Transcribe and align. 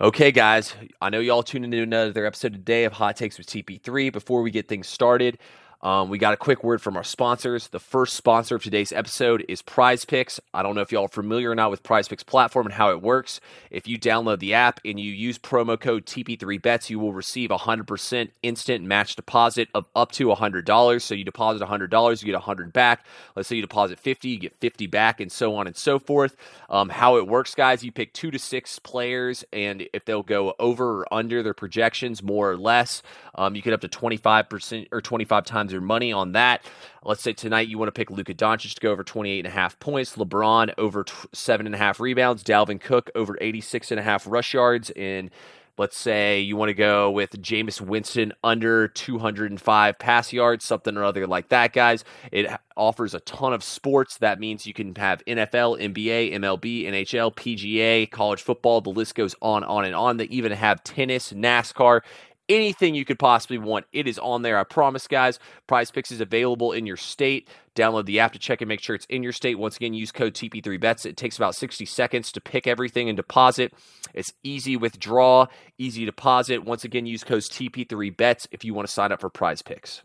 Okay, 0.00 0.32
guys, 0.32 0.74
I 1.00 1.08
know 1.10 1.20
y'all 1.20 1.44
tuned 1.44 1.66
into 1.66 1.80
another 1.80 2.26
episode 2.26 2.52
today 2.52 2.82
of 2.82 2.94
Hot 2.94 3.14
Takes 3.14 3.38
with 3.38 3.46
TP3. 3.46 4.12
Before 4.12 4.42
we 4.42 4.50
get 4.50 4.66
things 4.66 4.88
started, 4.88 5.38
um, 5.84 6.08
we 6.08 6.16
got 6.16 6.32
a 6.32 6.38
quick 6.38 6.64
word 6.64 6.80
from 6.80 6.96
our 6.96 7.04
sponsors. 7.04 7.68
The 7.68 7.78
first 7.78 8.14
sponsor 8.14 8.56
of 8.56 8.62
today's 8.62 8.90
episode 8.90 9.44
is 9.48 9.60
Prize 9.60 10.06
Picks. 10.06 10.40
I 10.54 10.62
don't 10.62 10.74
know 10.74 10.80
if 10.80 10.90
y'all 10.90 11.04
are 11.04 11.08
familiar 11.08 11.50
or 11.50 11.54
not 11.54 11.70
with 11.70 11.82
Prize 11.82 12.08
Picks 12.08 12.22
platform 12.22 12.64
and 12.64 12.74
how 12.74 12.90
it 12.90 13.02
works. 13.02 13.38
If 13.70 13.86
you 13.86 13.98
download 13.98 14.38
the 14.38 14.54
app 14.54 14.80
and 14.82 14.98
you 14.98 15.12
use 15.12 15.38
promo 15.38 15.78
code 15.78 16.06
TP3Bets, 16.06 16.88
you 16.88 16.98
will 16.98 17.12
receive 17.12 17.50
a 17.50 17.58
100% 17.58 18.30
instant 18.42 18.84
match 18.86 19.14
deposit 19.14 19.68
of 19.74 19.86
up 19.94 20.10
to 20.12 20.28
$100. 20.28 21.02
So 21.02 21.14
you 21.14 21.22
deposit 21.22 21.62
$100, 21.62 22.22
you 22.22 22.26
get 22.26 22.32
100 22.32 22.72
back. 22.72 23.04
Let's 23.36 23.50
say 23.50 23.56
you 23.56 23.62
deposit 23.62 23.98
50, 23.98 24.28
you 24.30 24.38
get 24.38 24.54
50 24.54 24.86
back, 24.86 25.20
and 25.20 25.30
so 25.30 25.54
on 25.54 25.66
and 25.66 25.76
so 25.76 25.98
forth. 25.98 26.34
Um, 26.70 26.88
how 26.88 27.18
it 27.18 27.28
works, 27.28 27.54
guys, 27.54 27.84
you 27.84 27.92
pick 27.92 28.14
two 28.14 28.30
to 28.30 28.38
six 28.38 28.78
players, 28.78 29.44
and 29.52 29.86
if 29.92 30.06
they'll 30.06 30.22
go 30.22 30.54
over 30.58 31.00
or 31.00 31.14
under 31.14 31.42
their 31.42 31.52
projections, 31.52 32.22
more 32.22 32.50
or 32.50 32.56
less, 32.56 33.02
um, 33.34 33.54
you 33.54 33.60
get 33.60 33.74
up 33.74 33.82
to 33.82 33.88
25% 33.88 34.88
or 34.90 35.02
25 35.02 35.44
times 35.44 35.73
your 35.74 35.82
money 35.82 36.12
on 36.12 36.32
that. 36.32 36.64
Let's 37.04 37.22
say 37.22 37.34
tonight 37.34 37.68
you 37.68 37.76
want 37.76 37.88
to 37.88 37.92
pick 37.92 38.10
Luka 38.10 38.32
Doncic 38.32 38.74
to 38.74 38.80
go 38.80 38.90
over 38.90 39.04
28 39.04 39.40
and 39.40 39.46
a 39.46 39.50
half 39.50 39.78
points, 39.78 40.16
LeBron 40.16 40.72
over 40.78 41.04
t- 41.04 41.12
seven 41.32 41.66
and 41.66 41.74
a 41.74 41.78
half 41.78 42.00
rebounds, 42.00 42.42
Dalvin 42.42 42.80
Cook 42.80 43.10
over 43.14 43.36
86 43.40 43.90
and 43.90 44.00
a 44.00 44.02
half 44.02 44.26
rush 44.26 44.54
yards, 44.54 44.90
and 44.90 45.30
let's 45.76 45.98
say 45.98 46.40
you 46.40 46.56
want 46.56 46.68
to 46.68 46.74
go 46.74 47.10
with 47.10 47.30
Jameis 47.42 47.80
Winston 47.80 48.32
under 48.42 48.88
205 48.88 49.98
pass 49.98 50.32
yards, 50.32 50.64
something 50.64 50.96
or 50.96 51.04
other 51.04 51.26
like 51.26 51.48
that, 51.48 51.72
guys. 51.72 52.04
It 52.30 52.50
offers 52.76 53.14
a 53.14 53.20
ton 53.20 53.52
of 53.52 53.64
sports. 53.64 54.18
That 54.18 54.38
means 54.38 54.66
you 54.66 54.74
can 54.74 54.94
have 54.94 55.22
NFL, 55.26 55.80
NBA, 55.80 56.32
MLB, 56.34 56.84
NHL, 56.86 57.34
PGA, 57.34 58.10
college 58.10 58.42
football. 58.42 58.80
The 58.80 58.90
list 58.90 59.14
goes 59.14 59.34
on, 59.42 59.64
on, 59.64 59.84
and 59.84 59.94
on. 59.94 60.16
They 60.16 60.24
even 60.24 60.52
have 60.52 60.84
tennis, 60.84 61.32
NASCAR, 61.32 62.02
anything 62.48 62.94
you 62.94 63.04
could 63.04 63.18
possibly 63.18 63.58
want. 63.58 63.86
It 63.92 64.06
is 64.06 64.18
on 64.18 64.42
there. 64.42 64.58
I 64.58 64.64
promise, 64.64 65.06
guys. 65.06 65.38
Prize 65.66 65.90
Picks 65.90 66.12
is 66.12 66.20
available 66.20 66.72
in 66.72 66.86
your 66.86 66.96
state. 66.96 67.48
Download 67.74 68.04
the 68.06 68.20
app 68.20 68.32
to 68.32 68.38
check 68.38 68.60
and 68.60 68.68
make 68.68 68.80
sure 68.80 68.94
it's 68.94 69.06
in 69.06 69.22
your 69.22 69.32
state. 69.32 69.58
Once 69.58 69.76
again, 69.76 69.94
use 69.94 70.12
code 70.12 70.34
TP3Bets. 70.34 71.06
It 71.06 71.16
takes 71.16 71.36
about 71.36 71.54
60 71.54 71.84
seconds 71.86 72.32
to 72.32 72.40
pick 72.40 72.66
everything 72.66 73.08
and 73.08 73.16
deposit. 73.16 73.72
It's 74.14 74.32
easy 74.42 74.76
withdraw, 74.76 75.46
easy 75.78 76.04
deposit. 76.04 76.64
Once 76.64 76.84
again, 76.84 77.06
use 77.06 77.24
code 77.24 77.42
TP3Bets 77.42 78.46
if 78.50 78.64
you 78.64 78.74
want 78.74 78.86
to 78.86 78.92
sign 78.92 79.12
up 79.12 79.20
for 79.20 79.30
Prize 79.30 79.62
Picks. 79.62 80.02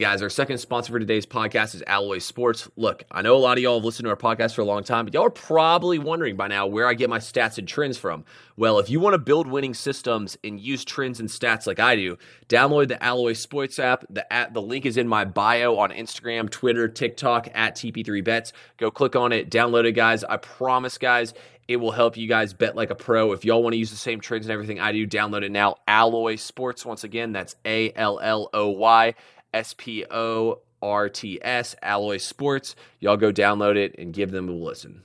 Guys, 0.00 0.22
our 0.22 0.30
second 0.30 0.58
sponsor 0.58 0.92
for 0.92 1.00
today's 1.00 1.26
podcast 1.26 1.74
is 1.74 1.82
Alloy 1.84 2.18
Sports. 2.18 2.70
Look, 2.76 3.02
I 3.10 3.20
know 3.20 3.34
a 3.34 3.38
lot 3.38 3.58
of 3.58 3.64
y'all 3.64 3.78
have 3.80 3.84
listened 3.84 4.04
to 4.04 4.10
our 4.10 4.16
podcast 4.16 4.54
for 4.54 4.60
a 4.60 4.64
long 4.64 4.84
time, 4.84 5.04
but 5.04 5.12
y'all 5.12 5.26
are 5.26 5.30
probably 5.30 5.98
wondering 5.98 6.36
by 6.36 6.46
now 6.46 6.68
where 6.68 6.86
I 6.86 6.94
get 6.94 7.10
my 7.10 7.18
stats 7.18 7.58
and 7.58 7.66
trends 7.66 7.98
from. 7.98 8.24
Well, 8.56 8.78
if 8.78 8.88
you 8.88 9.00
want 9.00 9.14
to 9.14 9.18
build 9.18 9.48
winning 9.48 9.74
systems 9.74 10.38
and 10.44 10.60
use 10.60 10.84
trends 10.84 11.18
and 11.18 11.28
stats 11.28 11.66
like 11.66 11.80
I 11.80 11.96
do, 11.96 12.16
download 12.48 12.86
the 12.86 13.02
Alloy 13.02 13.32
Sports 13.32 13.80
app. 13.80 14.04
The 14.08 14.32
app, 14.32 14.54
the 14.54 14.62
link 14.62 14.86
is 14.86 14.96
in 14.96 15.08
my 15.08 15.24
bio 15.24 15.76
on 15.78 15.90
Instagram, 15.90 16.48
Twitter, 16.48 16.86
TikTok 16.86 17.48
at 17.52 17.74
TP3Bets. 17.74 18.52
Go 18.76 18.92
click 18.92 19.16
on 19.16 19.32
it, 19.32 19.50
download 19.50 19.84
it, 19.84 19.92
guys. 19.94 20.22
I 20.22 20.36
promise, 20.36 20.96
guys, 20.96 21.34
it 21.66 21.78
will 21.78 21.90
help 21.90 22.16
you 22.16 22.28
guys 22.28 22.54
bet 22.54 22.76
like 22.76 22.90
a 22.90 22.94
pro. 22.94 23.32
If 23.32 23.44
y'all 23.44 23.64
want 23.64 23.72
to 23.72 23.78
use 23.78 23.90
the 23.90 23.96
same 23.96 24.20
trends 24.20 24.46
and 24.46 24.52
everything 24.52 24.78
I 24.78 24.92
do, 24.92 25.08
download 25.08 25.42
it 25.42 25.50
now. 25.50 25.74
Alloy 25.88 26.36
Sports, 26.36 26.86
once 26.86 27.02
again, 27.02 27.32
that's 27.32 27.56
A 27.64 27.92
L 27.96 28.20
L 28.22 28.48
O 28.54 28.68
Y 28.68 29.14
S 29.52 29.74
P 29.76 30.04
O 30.10 30.60
R 30.82 31.08
T 31.08 31.38
S, 31.42 31.74
Alloy 31.82 32.18
Sports. 32.18 32.76
Y'all 33.00 33.16
go 33.16 33.32
download 33.32 33.76
it 33.76 33.94
and 33.98 34.12
give 34.12 34.30
them 34.30 34.48
a 34.48 34.52
listen. 34.52 35.02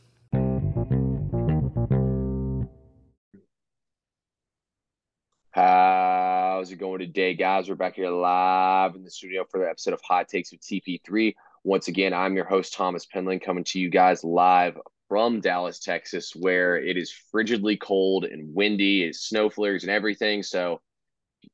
How's 5.52 6.72
it 6.72 6.78
going 6.78 7.00
today, 7.00 7.36
guys? 7.36 7.70
We're 7.70 7.76
back 7.76 7.96
here 7.96 8.10
live 8.10 8.96
in 8.96 9.04
the 9.04 9.12
studio 9.12 9.46
for 9.50 9.60
the 9.60 9.70
episode 9.70 9.94
of 9.94 10.02
Hot 10.02 10.28
Takes 10.28 10.52
with 10.52 10.62
TP3. 10.62 11.36
Once 11.64 11.88
again, 11.88 12.14
I'm 12.14 12.36
your 12.36 12.46
host, 12.46 12.74
Thomas 12.74 13.06
Penland, 13.06 13.44
coming 13.44 13.64
to 13.66 13.80
you 13.80 13.90
guys 13.90 14.24
live 14.24 14.78
from 15.08 15.42
Dallas, 15.42 15.80
Texas, 15.80 16.34
where 16.36 16.78
it 16.78 16.98
is 16.98 17.14
frigidly 17.32 17.80
cold 17.80 18.26
and 18.26 18.54
windy, 18.56 19.04
it's 19.04 19.20
snow 19.20 19.50
flares 19.50 19.84
and 19.84 19.92
everything. 19.92 20.42
So, 20.42 20.82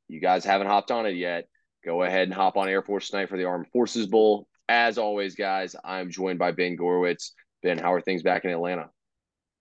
you 0.08 0.20
guys 0.20 0.44
haven't 0.44 0.68
hopped 0.68 0.90
on 0.90 1.04
it 1.04 1.16
yet 1.16 1.49
go 1.84 2.02
ahead 2.02 2.24
and 2.24 2.34
hop 2.34 2.56
on 2.56 2.68
Air 2.68 2.82
Force 2.82 3.10
tonight 3.10 3.28
for 3.28 3.36
the 3.36 3.44
Armed 3.44 3.68
Forces 3.68 4.06
Bowl. 4.06 4.46
As 4.68 4.98
always, 4.98 5.34
guys, 5.34 5.74
I'm 5.84 6.10
joined 6.10 6.38
by 6.38 6.52
Ben 6.52 6.76
Gorwitz. 6.76 7.30
Ben, 7.62 7.78
how 7.78 7.92
are 7.92 8.00
things 8.00 8.22
back 8.22 8.44
in 8.44 8.50
Atlanta? 8.50 8.90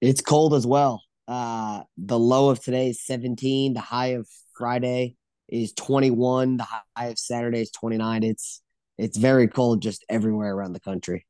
It's 0.02 0.22
cold 0.22 0.54
as 0.54 0.66
well. 0.66 1.04
Uh, 1.28 1.84
the 1.98 2.18
low 2.18 2.50
of 2.50 2.60
today 2.64 2.90
is 2.90 3.04
17. 3.04 3.74
The 3.74 3.80
high 3.80 4.08
of 4.08 4.28
Friday 4.58 5.16
is 5.48 5.74
21. 5.74 6.58
The 6.58 6.68
high 6.96 7.08
of 7.08 7.20
Saturday 7.20 7.62
is 7.62 7.72
29. 7.72 8.24
It's 8.24 8.62
it's 8.98 9.18
very 9.18 9.48
cold 9.48 9.82
just 9.82 10.04
everywhere 10.10 10.54
around 10.54 10.74
the 10.74 10.80
country. 10.80 11.26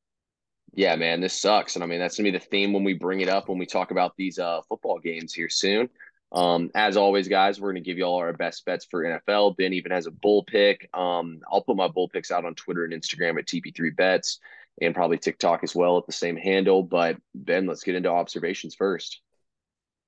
Yeah, 0.74 0.96
man, 0.96 1.22
this 1.22 1.40
sucks. 1.40 1.76
And 1.76 1.84
I 1.84 1.88
mean, 1.88 2.00
that's 2.00 2.18
gonna 2.18 2.32
be 2.32 2.38
the 2.38 2.44
theme 2.44 2.74
when 2.74 2.84
we 2.84 2.94
bring 2.94 3.22
it 3.22 3.30
up 3.30 3.50
when 3.50 3.58
we 3.58 3.66
talk 3.66 3.92
about 3.92 4.16
these 4.18 4.40
uh, 4.40 4.62
football 4.68 5.00
games 5.00 5.34
here 5.34 5.50
soon. 5.50 5.90
Um, 6.32 6.70
as 6.76 6.96
always, 6.96 7.28
guys, 7.28 7.60
we're 7.60 7.72
going 7.72 7.84
to 7.84 7.90
give 7.90 7.98
you 7.98 8.04
all 8.04 8.18
our 8.18 8.34
best 8.34 8.64
bets 8.66 8.86
for 8.86 9.04
NFL. 9.04 9.58
Ben 9.58 9.74
even 9.74 9.92
has 9.92 10.06
a 10.06 10.12
bull 10.12 10.44
pick. 10.44 10.90
Um, 10.94 11.42
I'll 11.52 11.64
put 11.64 11.76
my 11.76 11.88
bull 11.88 12.08
picks 12.08 12.30
out 12.32 12.46
on 12.46 12.56
Twitter 12.56 12.86
and 12.86 12.94
Instagram 12.94 13.40
at 13.40 13.48
TP3Bets 13.48 14.38
and 14.82 14.96
probably 14.96 15.18
TikTok 15.18 15.64
as 15.64 15.76
well 15.76 15.98
at 15.98 16.06
the 16.06 16.12
same 16.12 16.38
handle. 16.38 16.84
But 16.84 17.18
Ben, 17.34 17.66
let's 17.66 17.84
get 17.84 17.96
into 17.96 18.10
observations 18.10 18.76
first. 18.76 19.22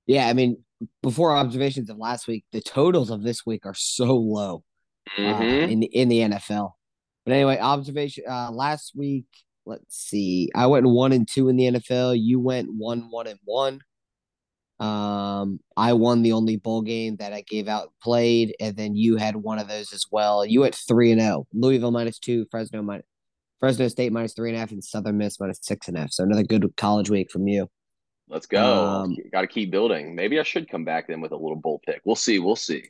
Yeah, 0.05 0.27
I 0.27 0.33
mean, 0.33 0.63
before 1.01 1.35
observations 1.35 1.89
of 1.89 1.97
last 1.97 2.27
week, 2.27 2.45
the 2.51 2.61
totals 2.61 3.09
of 3.09 3.23
this 3.23 3.45
week 3.45 3.65
are 3.65 3.73
so 3.73 4.15
low 4.15 4.63
uh, 5.17 5.21
mm-hmm. 5.21 5.41
uh, 5.41 5.67
in 5.67 5.79
the 5.79 5.87
in 5.87 6.09
the 6.09 6.19
NFL. 6.19 6.73
But 7.25 7.33
anyway, 7.33 7.57
observation 7.59 8.25
uh, 8.29 8.51
last 8.51 8.93
week. 8.95 9.25
Let's 9.65 9.95
see. 9.95 10.49
I 10.55 10.67
went 10.67 10.87
one 10.87 11.11
and 11.11 11.27
two 11.27 11.47
in 11.49 11.55
the 11.55 11.65
NFL. 11.65 12.19
You 12.19 12.39
went 12.39 12.69
one 12.73 13.11
one 13.11 13.27
and 13.27 13.39
one. 13.45 13.81
Um, 14.81 15.59
I 15.77 15.93
won 15.93 16.23
the 16.23 16.33
only 16.33 16.57
bowl 16.57 16.81
game 16.81 17.17
that 17.17 17.33
I 17.33 17.41
gave 17.41 17.67
out 17.67 17.93
played, 18.01 18.55
and 18.59 18.75
then 18.75 18.95
you 18.95 19.15
had 19.15 19.35
one 19.35 19.59
of 19.59 19.67
those 19.67 19.93
as 19.93 20.05
well. 20.11 20.43
You 20.43 20.61
went 20.61 20.73
three 20.73 21.11
and 21.11 21.21
zero. 21.21 21.45
Oh. 21.45 21.47
Louisville 21.53 21.91
minus 21.91 22.17
two, 22.17 22.47
Fresno 22.49 22.81
minus 22.81 23.05
Fresno 23.59 23.87
State 23.89 24.11
minus 24.11 24.33
three 24.33 24.49
and 24.49 24.57
a 24.57 24.59
half, 24.59 24.71
and 24.71 24.83
Southern 24.83 25.19
Miss 25.19 25.39
minus 25.39 25.59
six 25.61 25.87
and 25.87 25.97
a 25.97 26.01
half. 26.01 26.11
So 26.11 26.23
another 26.23 26.41
good 26.41 26.65
college 26.77 27.11
week 27.11 27.29
from 27.29 27.47
you. 27.47 27.69
Let's 28.27 28.47
go. 28.47 28.63
Um, 28.63 29.15
Got 29.31 29.41
to 29.41 29.47
keep 29.47 29.69
building. 29.69 30.15
Maybe 30.15 30.39
I 30.39 30.43
should 30.43 30.67
come 30.67 30.83
back 30.83 31.07
then 31.07 31.21
with 31.21 31.31
a 31.31 31.37
little 31.37 31.57
bowl 31.57 31.79
pick. 31.85 32.01
We'll 32.03 32.15
see. 32.15 32.39
We'll 32.39 32.55
see. 32.55 32.85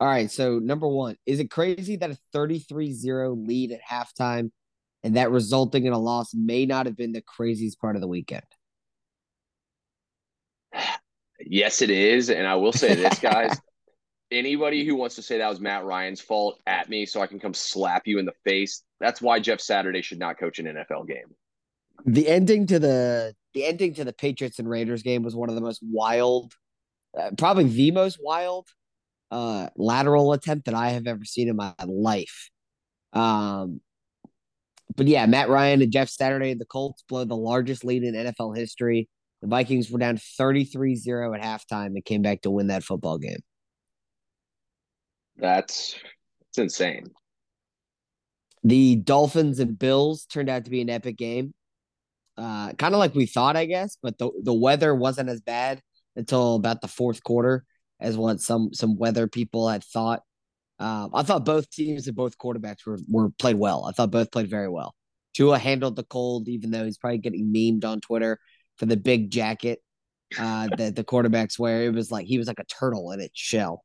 All 0.00 0.08
right. 0.08 0.30
So 0.30 0.58
number 0.58 0.88
one, 0.88 1.16
is 1.24 1.40
it 1.40 1.50
crazy 1.50 1.96
that 1.96 2.10
a 2.10 2.18
33-0 2.34 3.46
lead 3.46 3.72
at 3.72 3.80
halftime 3.88 4.50
and 5.02 5.16
that 5.16 5.30
resulting 5.30 5.86
in 5.86 5.92
a 5.92 5.98
loss 5.98 6.34
may 6.34 6.66
not 6.66 6.86
have 6.86 6.96
been 6.96 7.12
the 7.12 7.22
craziest 7.22 7.80
part 7.80 7.94
of 7.94 8.02
the 8.02 8.08
weekend? 8.08 8.44
Yes, 11.48 11.82
it 11.82 11.90
is. 11.90 12.30
And 12.30 12.46
I 12.46 12.54
will 12.56 12.72
say 12.72 12.94
this, 12.94 13.18
guys. 13.18 13.58
anybody 14.30 14.84
who 14.84 14.96
wants 14.96 15.14
to 15.16 15.22
say 15.22 15.38
that 15.38 15.48
was 15.48 15.60
Matt 15.60 15.84
Ryan's 15.84 16.20
fault 16.20 16.60
at 16.66 16.88
me 16.88 17.06
so 17.06 17.20
I 17.20 17.26
can 17.26 17.38
come 17.38 17.54
slap 17.54 18.06
you 18.06 18.18
in 18.18 18.26
the 18.26 18.32
face, 18.44 18.82
that's 19.00 19.22
why 19.22 19.40
Jeff 19.40 19.60
Saturday 19.60 20.02
should 20.02 20.18
not 20.18 20.38
coach 20.38 20.58
an 20.58 20.66
NFL 20.66 21.06
game. 21.06 21.34
The 22.04 22.28
ending 22.28 22.66
to 22.66 22.78
the 22.78 23.34
the 23.54 23.64
ending 23.64 23.94
to 23.94 24.04
the 24.04 24.12
Patriots 24.12 24.58
and 24.58 24.68
Raiders 24.68 25.02
game 25.02 25.22
was 25.22 25.34
one 25.34 25.48
of 25.48 25.54
the 25.54 25.60
most 25.60 25.80
wild, 25.82 26.52
uh, 27.18 27.30
probably 27.36 27.64
the 27.64 27.90
most 27.90 28.18
wild 28.22 28.68
uh, 29.30 29.68
lateral 29.76 30.32
attempt 30.32 30.66
that 30.66 30.74
I 30.74 30.90
have 30.90 31.06
ever 31.06 31.24
seen 31.24 31.48
in 31.48 31.56
my 31.56 31.74
life. 31.84 32.50
Um, 33.12 33.80
but 34.96 35.06
yeah, 35.06 35.26
Matt 35.26 35.48
Ryan 35.48 35.82
and 35.82 35.92
Jeff 35.92 36.08
Saturday, 36.08 36.54
the 36.54 36.66
Colts 36.66 37.02
blow 37.08 37.24
the 37.24 37.36
largest 37.36 37.84
lead 37.84 38.04
in 38.04 38.14
NFL 38.14 38.56
history. 38.56 39.08
The 39.42 39.48
Vikings 39.48 39.90
were 39.90 39.98
down 39.98 40.18
33 40.18 40.96
0 40.96 41.34
at 41.34 41.40
halftime 41.40 41.86
and 41.86 42.04
came 42.04 42.22
back 42.22 42.42
to 42.42 42.50
win 42.50 42.68
that 42.68 42.82
football 42.82 43.18
game. 43.18 43.38
That's 45.36 45.94
it's 46.48 46.58
insane. 46.58 47.06
The 48.64 48.96
Dolphins 48.96 49.60
and 49.60 49.78
Bills 49.78 50.26
turned 50.26 50.50
out 50.50 50.64
to 50.64 50.70
be 50.70 50.80
an 50.80 50.90
epic 50.90 51.16
game. 51.16 51.54
Uh, 52.36 52.72
kind 52.72 52.94
of 52.94 52.98
like 52.98 53.14
we 53.14 53.26
thought, 53.26 53.56
I 53.56 53.64
guess, 53.64 53.96
but 54.02 54.18
the, 54.18 54.30
the 54.42 54.54
weather 54.54 54.94
wasn't 54.94 55.28
as 55.28 55.40
bad 55.40 55.80
until 56.16 56.56
about 56.56 56.80
the 56.80 56.88
fourth 56.88 57.22
quarter 57.22 57.64
as 58.00 58.16
what 58.16 58.40
some 58.40 58.72
some 58.72 58.96
weather 58.96 59.28
people 59.28 59.68
had 59.68 59.84
thought. 59.84 60.22
Um, 60.80 61.10
I 61.12 61.22
thought 61.22 61.44
both 61.44 61.70
teams 61.70 62.06
and 62.06 62.16
both 62.16 62.38
quarterbacks 62.38 62.86
were, 62.86 62.98
were 63.08 63.30
played 63.30 63.56
well. 63.56 63.84
I 63.88 63.92
thought 63.92 64.12
both 64.12 64.30
played 64.30 64.48
very 64.48 64.68
well. 64.68 64.94
Tua 65.34 65.58
handled 65.58 65.96
the 65.96 66.04
cold, 66.04 66.48
even 66.48 66.70
though 66.70 66.84
he's 66.84 66.98
probably 66.98 67.18
getting 67.18 67.52
memed 67.52 67.84
on 67.84 68.00
Twitter 68.00 68.38
for 68.78 68.86
the 68.86 68.96
big 68.96 69.30
jacket 69.30 69.80
uh, 70.38 70.68
that 70.76 70.96
the 70.96 71.04
quarterbacks 71.04 71.58
wear. 71.58 71.84
It 71.84 71.94
was 71.94 72.10
like 72.10 72.26
he 72.26 72.38
was 72.38 72.48
like 72.48 72.60
a 72.60 72.64
turtle 72.64 73.12
in 73.12 73.20
its 73.20 73.38
shell. 73.38 73.84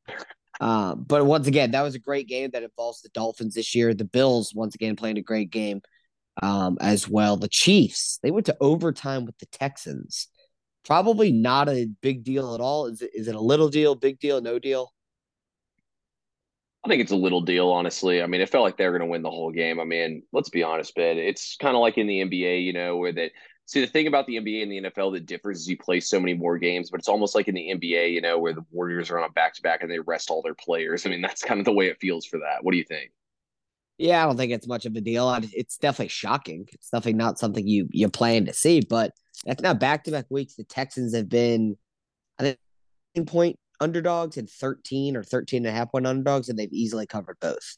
Uh, 0.60 0.94
but 0.94 1.26
once 1.26 1.46
again, 1.46 1.72
that 1.72 1.82
was 1.82 1.94
a 1.94 2.00
great 2.00 2.28
game 2.28 2.50
that 2.52 2.62
involves 2.62 3.02
the 3.02 3.08
Dolphins 3.10 3.54
this 3.54 3.74
year. 3.74 3.92
The 3.92 4.04
Bills 4.04 4.54
once 4.54 4.74
again 4.74 4.96
playing 4.96 5.18
a 5.18 5.22
great 5.22 5.50
game 5.50 5.82
um, 6.42 6.78
as 6.80 7.08
well. 7.08 7.36
The 7.36 7.48
Chiefs 7.48 8.18
they 8.22 8.30
went 8.30 8.46
to 8.46 8.56
overtime 8.60 9.24
with 9.24 9.38
the 9.38 9.46
Texans. 9.46 10.28
probably 10.84 11.32
not 11.32 11.68
a 11.68 11.88
big 12.02 12.24
deal 12.24 12.54
at 12.54 12.60
all. 12.60 12.86
Is 12.86 13.02
it 13.02 13.10
is 13.14 13.28
it 13.28 13.34
a 13.34 13.40
little 13.40 13.68
deal, 13.68 13.94
big 13.94 14.20
deal, 14.20 14.40
no 14.40 14.58
deal? 14.58 14.92
I 16.84 16.88
think 16.88 17.00
it's 17.00 17.12
a 17.12 17.16
little 17.16 17.40
deal, 17.40 17.70
honestly. 17.70 18.22
I 18.22 18.26
mean, 18.26 18.42
it 18.42 18.50
felt 18.50 18.62
like 18.62 18.76
they 18.76 18.84
were 18.84 18.98
going 18.98 19.08
to 19.08 19.10
win 19.10 19.22
the 19.22 19.30
whole 19.30 19.50
game. 19.50 19.80
I 19.80 19.84
mean, 19.84 20.22
let's 20.32 20.50
be 20.50 20.62
honest, 20.62 20.94
Ben. 20.94 21.16
It's 21.16 21.56
kind 21.56 21.74
of 21.74 21.80
like 21.80 21.96
in 21.96 22.06
the 22.06 22.20
NBA, 22.20 22.62
you 22.62 22.74
know, 22.74 22.98
where 22.98 23.12
that. 23.12 23.30
See, 23.66 23.80
the 23.80 23.86
thing 23.86 24.06
about 24.06 24.26
the 24.26 24.36
NBA 24.36 24.62
and 24.62 24.70
the 24.70 24.90
NFL 24.90 25.14
that 25.14 25.24
differs 25.24 25.60
is 25.60 25.68
you 25.68 25.78
play 25.78 25.98
so 25.98 26.20
many 26.20 26.34
more 26.34 26.58
games, 26.58 26.90
but 26.90 27.00
it's 27.00 27.08
almost 27.08 27.34
like 27.34 27.48
in 27.48 27.54
the 27.54 27.70
NBA, 27.74 28.12
you 28.12 28.20
know, 28.20 28.38
where 28.38 28.52
the 28.52 28.64
Warriors 28.70 29.10
are 29.10 29.18
on 29.18 29.24
a 29.24 29.32
back 29.32 29.54
to 29.54 29.62
back 29.62 29.82
and 29.82 29.90
they 29.90 29.98
rest 30.00 30.30
all 30.30 30.42
their 30.42 30.54
players. 30.54 31.06
I 31.06 31.10
mean, 31.10 31.22
that's 31.22 31.42
kind 31.42 31.60
of 31.60 31.64
the 31.64 31.72
way 31.72 31.86
it 31.86 31.98
feels 31.98 32.26
for 32.26 32.38
that. 32.40 32.62
What 32.62 32.72
do 32.72 32.78
you 32.78 32.84
think? 32.84 33.10
Yeah, 33.96 34.22
I 34.22 34.26
don't 34.26 34.36
think 34.36 34.52
it's 34.52 34.66
much 34.66 34.86
of 34.86 34.96
a 34.96 35.00
deal. 35.00 35.32
It's 35.52 35.78
definitely 35.78 36.08
shocking. 36.08 36.68
It's 36.72 36.90
definitely 36.90 37.14
not 37.14 37.38
something 37.38 37.66
you 37.66 37.88
you 37.92 38.08
plan 38.08 38.44
to 38.46 38.52
see, 38.52 38.80
but 38.80 39.12
that's 39.46 39.62
not 39.62 39.78
back 39.78 40.04
to 40.04 40.10
back 40.10 40.26
weeks. 40.30 40.56
The 40.56 40.64
Texans 40.64 41.14
have 41.14 41.28
been, 41.28 41.76
I 42.38 42.56
think, 43.14 43.28
point 43.28 43.56
underdogs 43.80 44.36
and 44.36 44.50
13 44.50 45.16
or 45.16 45.22
13 45.22 45.64
and 45.64 45.74
a 45.74 45.78
half 45.78 45.92
point 45.92 46.06
underdogs, 46.06 46.48
and 46.48 46.58
they've 46.58 46.72
easily 46.72 47.06
covered 47.06 47.38
both. 47.40 47.76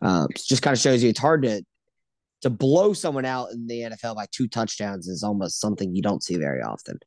Um, 0.00 0.28
just 0.36 0.62
kind 0.62 0.74
of 0.74 0.80
shows 0.80 1.02
you 1.02 1.10
it's 1.10 1.18
hard 1.18 1.42
to 1.42 1.64
to 2.44 2.50
blow 2.50 2.92
someone 2.92 3.24
out 3.24 3.52
in 3.52 3.66
the 3.66 3.80
NFL 3.80 4.16
by 4.16 4.26
two 4.30 4.46
touchdowns 4.46 5.08
is 5.08 5.22
almost 5.22 5.60
something 5.60 5.94
you 5.94 6.02
don't 6.02 6.22
see 6.22 6.36
very 6.36 6.60
often. 6.60 6.98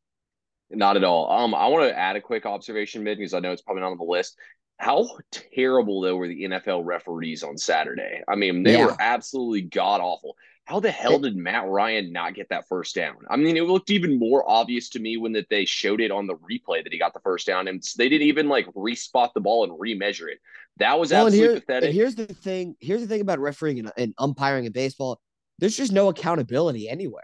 Not 0.72 0.98
at 0.98 1.04
all. 1.04 1.32
Um, 1.32 1.54
I 1.54 1.68
want 1.68 1.88
to 1.88 1.96
add 1.96 2.16
a 2.16 2.22
quick 2.22 2.48
observation, 2.48 3.04
mid, 3.04 3.20
because 3.20 3.36
I 3.36 3.40
know 3.40 3.52
it's 3.52 3.62
probably 3.62 3.82
not 3.82 3.92
on 3.92 4.00
the 4.00 4.04
list. 4.04 4.36
How 4.80 5.08
terrible 5.30 6.02
though 6.02 6.16
were 6.16 6.28
the 6.28 6.46
NFL 6.46 6.86
referees 6.86 7.44
on 7.44 7.56
Saturday? 7.56 8.24
I 8.28 8.34
mean, 8.34 8.64
they 8.64 8.80
yeah. 8.80 8.88
were 8.88 8.96
absolutely 9.00 9.62
god 9.62 10.02
awful. 10.02 10.36
How 10.66 10.80
the 10.80 10.90
hell 10.90 11.20
did 11.20 11.38
Matt 11.38 11.68
Ryan 11.68 12.12
not 12.12 12.34
get 12.34 12.50
that 12.50 12.68
first 12.68 12.96
down? 12.96 13.18
I 13.30 13.38
mean, 13.38 13.58
it 13.58 13.66
looked 13.66 13.92
even 13.92 14.18
more 14.18 14.44
obvious 14.50 14.90
to 14.90 15.00
me 15.00 15.18
when 15.18 15.34
that 15.34 15.50
they 15.52 15.66
showed 15.66 16.02
it 16.02 16.10
on 16.10 16.26
the 16.26 16.36
replay 16.36 16.84
that 16.84 16.92
he 16.92 16.98
got 16.98 17.14
the 17.14 17.20
first 17.20 17.46
down, 17.46 17.68
and 17.68 17.82
they 17.96 18.10
didn't 18.10 18.28
even 18.28 18.50
like 18.50 18.66
respot 18.74 19.34
the 19.34 19.40
ball 19.40 19.64
and 19.64 19.74
remeasure 19.74 20.30
it. 20.30 20.40
That 20.78 21.00
was 21.00 21.12
well, 21.12 21.28
absolutely 21.28 21.54
here, 21.54 21.60
pathetic. 21.62 21.94
Here's 21.94 22.16
the 22.16 22.26
thing. 22.26 22.76
Here's 22.80 23.02
the 23.02 23.08
thing 23.08 23.22
about 23.22 23.40
refereeing 23.40 23.80
and, 23.80 23.92
and 23.98 24.14
umpiring 24.18 24.66
in 24.66 24.72
baseball. 24.72 25.22
There's 25.60 25.78
just 25.78 25.92
no 25.92 26.10
accountability 26.10 26.90
anywhere. 26.90 27.24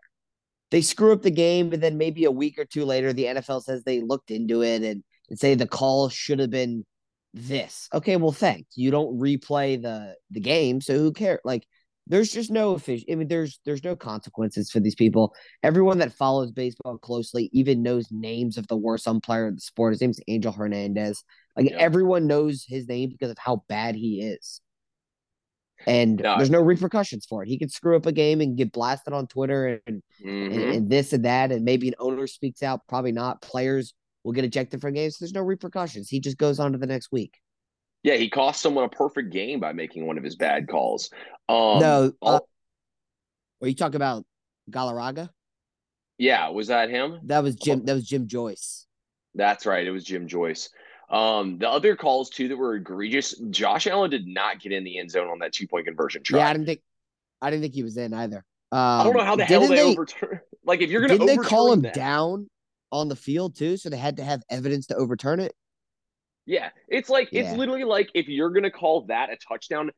They 0.71 0.81
screw 0.81 1.13
up 1.13 1.21
the 1.21 1.31
game, 1.31 1.71
and 1.71 1.83
then 1.83 1.97
maybe 1.97 2.25
a 2.25 2.31
week 2.31 2.57
or 2.57 2.65
two 2.65 2.85
later, 2.85 3.13
the 3.13 3.25
NFL 3.25 3.63
says 3.63 3.83
they 3.83 4.01
looked 4.01 4.31
into 4.31 4.63
it 4.63 4.81
and, 4.81 5.03
and 5.29 5.39
say 5.39 5.53
the 5.53 5.67
call 5.67 6.09
should 6.09 6.39
have 6.39 6.49
been 6.49 6.83
this. 7.33 7.87
Okay, 7.93 8.15
well, 8.15 8.31
thanks. 8.31 8.75
You 8.75 8.91
don't 8.91 9.19
replay 9.19 9.81
the 9.81 10.15
the 10.31 10.39
game, 10.39 10.81
so 10.81 10.97
who 10.97 11.13
cares? 11.13 11.39
Like 11.43 11.67
there's 12.07 12.31
just 12.31 12.51
no 12.51 12.71
official. 12.71 13.05
I 13.11 13.15
mean, 13.15 13.27
there's 13.27 13.59
there's 13.65 13.83
no 13.83 13.95
consequences 13.95 14.69
for 14.69 14.79
these 14.79 14.95
people. 14.95 15.33
Everyone 15.61 15.99
that 15.99 16.13
follows 16.13 16.51
baseball 16.51 16.97
closely 16.97 17.49
even 17.53 17.81
knows 17.81 18.07
names 18.11 18.57
of 18.57 18.67
the 18.67 18.77
worst 18.77 19.07
umpire 19.07 19.47
in 19.47 19.55
the 19.55 19.61
sport. 19.61 19.93
His 19.93 20.01
name's 20.01 20.19
Angel 20.27 20.51
Hernandez. 20.51 21.23
Like 21.55 21.69
yeah. 21.69 21.77
everyone 21.77 22.27
knows 22.27 22.65
his 22.67 22.87
name 22.87 23.09
because 23.09 23.31
of 23.31 23.37
how 23.37 23.63
bad 23.69 23.95
he 23.95 24.21
is. 24.21 24.61
And 25.85 26.17
no, 26.17 26.37
there's 26.37 26.49
no 26.49 26.61
repercussions 26.61 27.25
for 27.25 27.43
it. 27.43 27.49
He 27.49 27.57
can 27.57 27.69
screw 27.69 27.95
up 27.95 28.05
a 28.05 28.11
game 28.11 28.41
and 28.41 28.57
get 28.57 28.71
blasted 28.71 29.13
on 29.13 29.27
Twitter 29.27 29.81
and, 29.85 30.01
mm-hmm. 30.23 30.53
and, 30.53 30.75
and 30.75 30.89
this 30.89 31.13
and 31.13 31.25
that, 31.25 31.51
and 31.51 31.65
maybe 31.65 31.87
an 31.87 31.95
owner 31.99 32.27
speaks 32.27 32.63
out. 32.63 32.81
Probably 32.87 33.11
not. 33.11 33.41
Players 33.41 33.93
will 34.23 34.33
get 34.33 34.45
ejected 34.45 34.81
from 34.81 34.93
games. 34.93 35.17
There's 35.19 35.33
no 35.33 35.41
repercussions. 35.41 36.09
He 36.09 36.19
just 36.19 36.37
goes 36.37 36.59
on 36.59 36.71
to 36.71 36.77
the 36.77 36.87
next 36.87 37.11
week. 37.11 37.39
Yeah, 38.03 38.15
he 38.15 38.29
cost 38.29 38.61
someone 38.61 38.83
a 38.83 38.89
perfect 38.89 39.31
game 39.31 39.59
by 39.59 39.71
making 39.71 40.05
one 40.05 40.17
of 40.17 40.23
his 40.23 40.35
bad 40.35 40.67
calls. 40.67 41.09
Um, 41.47 41.79
no, 41.79 42.11
uh, 42.21 42.39
are 43.61 43.67
you 43.67 43.75
talking 43.75 43.95
about 43.95 44.25
Galarraga? 44.69 45.29
Yeah, 46.17 46.49
was 46.49 46.67
that 46.67 46.89
him? 46.89 47.19
That 47.23 47.43
was 47.43 47.55
Jim. 47.55 47.85
That 47.85 47.93
was 47.93 48.05
Jim 48.05 48.27
Joyce. 48.27 48.85
That's 49.35 49.65
right. 49.65 49.85
It 49.85 49.91
was 49.91 50.03
Jim 50.03 50.27
Joyce. 50.27 50.69
Um, 51.09 51.57
the 51.59 51.69
other 51.69 51.95
calls 51.95 52.29
too 52.29 52.47
that 52.47 52.57
were 52.57 52.75
egregious. 52.75 53.37
Josh 53.49 53.87
Allen 53.87 54.09
did 54.09 54.27
not 54.27 54.59
get 54.59 54.71
in 54.71 54.83
the 54.83 54.99
end 54.99 55.11
zone 55.11 55.27
on 55.27 55.39
that 55.39 55.53
two 55.53 55.67
point 55.67 55.85
conversion 55.85 56.23
try. 56.23 56.39
Yeah, 56.39 56.49
I 56.49 56.53
didn't 56.53 56.65
think. 56.65 56.81
I 57.41 57.49
didn't 57.49 57.63
think 57.63 57.73
he 57.73 57.83
was 57.83 57.97
in 57.97 58.13
either. 58.13 58.43
Um, 58.71 58.79
I 58.79 59.03
don't 59.03 59.15
know 59.15 59.23
how 59.23 59.35
the 59.35 59.45
hell 59.45 59.67
they, 59.67 59.75
they 59.75 59.83
overturn. 59.83 60.39
Like 60.65 60.79
if 60.79 60.89
you're 60.89 61.01
gonna, 61.01 61.17
didn't 61.17 61.27
they 61.27 61.35
call 61.35 61.73
him 61.73 61.81
that, 61.81 61.93
down 61.93 62.49
on 62.89 63.09
the 63.09 63.17
field 63.17 63.57
too? 63.57 63.75
So 63.75 63.89
they 63.89 63.97
had 63.97 64.15
to 64.15 64.23
have 64.23 64.41
evidence 64.49 64.87
to 64.87 64.95
overturn 64.95 65.41
it. 65.41 65.53
Yeah, 66.45 66.69
it's 66.87 67.09
like 67.09 67.29
yeah. 67.33 67.41
it's 67.41 67.57
literally 67.57 67.83
like 67.83 68.09
if 68.13 68.29
you're 68.29 68.49
gonna 68.49 68.71
call 68.71 69.01
that 69.07 69.29
a 69.29 69.35
touchdown, 69.35 69.91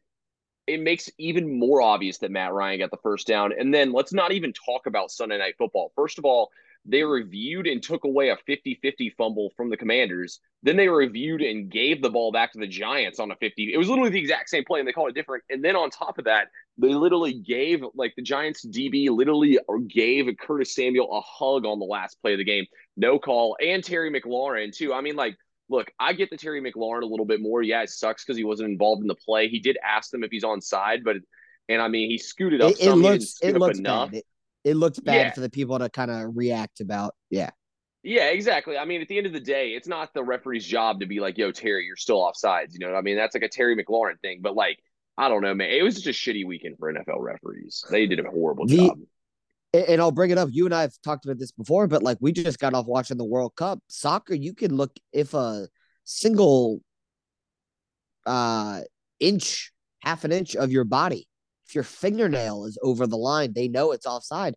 it 0.66 0.82
makes 0.82 1.10
even 1.20 1.60
more 1.60 1.82
obvious 1.82 2.18
that 2.20 2.32
Matt 2.32 2.54
Ryan 2.54 2.80
got 2.80 2.92
the 2.92 2.98
first 3.04 3.28
down. 3.28 3.54
And 3.58 3.74
then 3.74 3.92
let's 3.92 4.12
not 4.12 4.32
even 4.32 4.54
talk 4.54 4.88
about 4.88 5.12
Sunday 5.12 5.38
night 5.38 5.56
football. 5.58 5.92
First 5.96 6.18
of 6.18 6.26
all, 6.26 6.50
they 6.86 7.04
reviewed 7.04 7.68
and 7.68 7.82
took 7.82 8.04
away 8.04 8.30
a 8.30 8.38
50-50 8.48 9.16
fumble 9.18 9.52
from 9.58 9.70
the 9.70 9.78
Commanders. 9.78 10.40
Then 10.62 10.78
they 10.78 10.88
reviewed 10.88 11.42
and 11.42 11.70
gave 11.70 12.02
the 12.02 12.10
ball 12.10 12.32
back 12.32 12.54
to 12.54 12.60
the 12.60 12.68
Giants 12.68 13.20
on 13.20 13.32
a 13.32 13.36
50. 13.36 13.74
It 13.74 13.78
was 13.78 13.90
literally 13.90 14.12
the 14.12 14.20
exact 14.20 14.50
same 14.50 14.64
play 14.66 14.80
and 14.80 14.88
they 14.88 14.92
called 14.92 15.10
it 15.10 15.16
different. 15.16 15.44
And 15.50 15.64
then 15.64 15.76
on 15.76 15.90
top 15.90 16.20
of 16.20 16.26
that, 16.26 16.48
they 16.78 16.94
literally 16.94 17.34
gave 17.34 17.84
like 17.96 18.14
the 18.16 18.22
Giants 18.22 18.66
DB 18.66 19.10
literally 19.10 19.58
gave 19.88 20.28
Curtis 20.40 20.76
Samuel 20.76 21.18
a 21.18 21.22
hug 21.22 21.66
on 21.66 21.80
the 21.80 21.86
last 21.86 22.22
play 22.22 22.34
of 22.34 22.38
the 22.38 22.46
game. 22.46 22.66
No 22.98 23.18
call. 23.18 23.58
And 23.64 23.84
Terry 23.84 24.12
McLaurin 24.12 24.76
too. 24.76 24.94
I 24.94 25.02
mean 25.02 25.16
like 25.16 25.38
look, 25.70 25.92
I 26.00 26.14
get 26.14 26.30
the 26.30 26.38
Terry 26.38 26.62
McLaurin 26.62 27.02
a 27.02 27.08
little 27.08 27.26
bit 27.26 27.42
more. 27.42 27.62
Yeah, 27.64 27.82
it 27.82 27.90
sucks 27.90 28.24
because 28.24 28.38
he 28.38 28.44
wasn't 28.44 28.70
involved 28.70 29.02
in 29.02 29.08
the 29.08 29.16
play. 29.16 29.48
He 29.48 29.60
did 29.60 29.78
ask 29.84 30.12
them 30.12 30.24
if 30.24 30.32
he's 30.32 30.44
on 30.44 30.62
side, 30.62 31.04
but 31.04 31.18
and 31.70 31.82
I 31.82 31.88
mean 31.88 32.10
he 32.10 32.18
scooted 32.18 32.62
up. 32.62 32.72
It, 32.72 32.82
it 32.82 32.94
looks 32.94 33.38
it 33.42 33.58
looks 33.58 33.80
enough. 33.80 34.12
bad. 34.12 34.20
It, 34.20 34.26
it 34.66 34.76
looked 34.76 35.02
bad 35.06 35.28
yeah. 35.28 35.34
for 35.34 35.40
the 35.40 35.50
people 35.50 35.80
to 35.80 35.90
kind 35.90 36.12
of 36.12 36.36
react 36.36 36.82
about. 36.82 37.16
Yeah. 37.30 37.52
Yeah, 38.04 38.26
exactly. 38.26 38.78
I 38.78 38.86
mean, 38.86 39.02
at 39.02 39.08
the 39.08 39.18
end 39.18 39.26
of 39.26 39.34
the 39.34 39.40
day, 39.40 39.70
it's 39.70 39.88
not 39.88 40.14
the 40.14 40.24
referee's 40.24 40.66
job 40.66 41.00
to 41.00 41.08
be 41.08 41.20
like, 41.20 41.40
"Yo, 41.40 41.52
Terry, 41.52 41.86
you're 41.86 41.96
still 41.96 42.22
off 42.22 42.38
sides." 42.38 42.76
You 42.76 42.80
know 42.80 42.92
what 42.92 43.00
I 43.00 43.02
mean? 43.02 43.16
That's 43.16 43.34
like 43.34 43.42
a 43.42 43.50
Terry 43.50 43.76
McLaurin 43.76 44.20
thing. 44.22 44.42
But 44.44 44.54
like, 44.54 44.78
I 45.18 45.28
don't 45.28 45.42
know, 45.42 45.56
man. 45.56 45.72
It 45.72 45.82
was 45.82 45.96
just 45.96 46.06
a 46.06 46.12
shitty 46.12 46.46
weekend 46.46 46.78
for 46.78 46.94
NFL 46.94 47.20
referees. 47.20 47.84
They 47.90 48.06
did 48.06 48.20
a 48.20 48.30
horrible 48.30 48.68
the, 48.68 48.90
job 48.90 49.00
and 49.76 50.02
I'll 50.02 50.12
bring 50.12 50.32
it 50.32 50.38
up. 50.38 50.50
You 50.52 50.66
and 50.66 50.74
I 50.74 50.82
have 50.82 50.94
talked 51.04 51.26
about 51.26 51.38
this 51.38 51.52
before, 51.52 51.88
but 51.88 52.04
like 52.04 52.18
we 52.22 52.32
just 52.32 52.60
got 52.60 52.74
off 52.74 52.86
watching 52.86 53.18
the 53.18 53.26
World 53.26 53.56
Cup 53.56 53.80
soccer. 53.88 54.34
You 54.34 54.54
can 54.54 54.76
look 54.76 54.92
if 55.12 55.34
a 55.34 55.68
single 56.04 56.82
uh 58.26 58.82
inch, 59.20 59.72
half 60.00 60.24
an 60.24 60.32
inch 60.32 60.56
of 60.56 60.72
your 60.72 60.84
body. 60.84 61.28
If 61.68 61.76
your 61.76 61.84
fingernail 61.84 62.66
is 62.66 62.78
over 62.82 63.08
the 63.08 63.18
line, 63.18 63.54
they 63.54 63.68
know 63.68 63.92
it's 63.92 64.06
offside. 64.06 64.56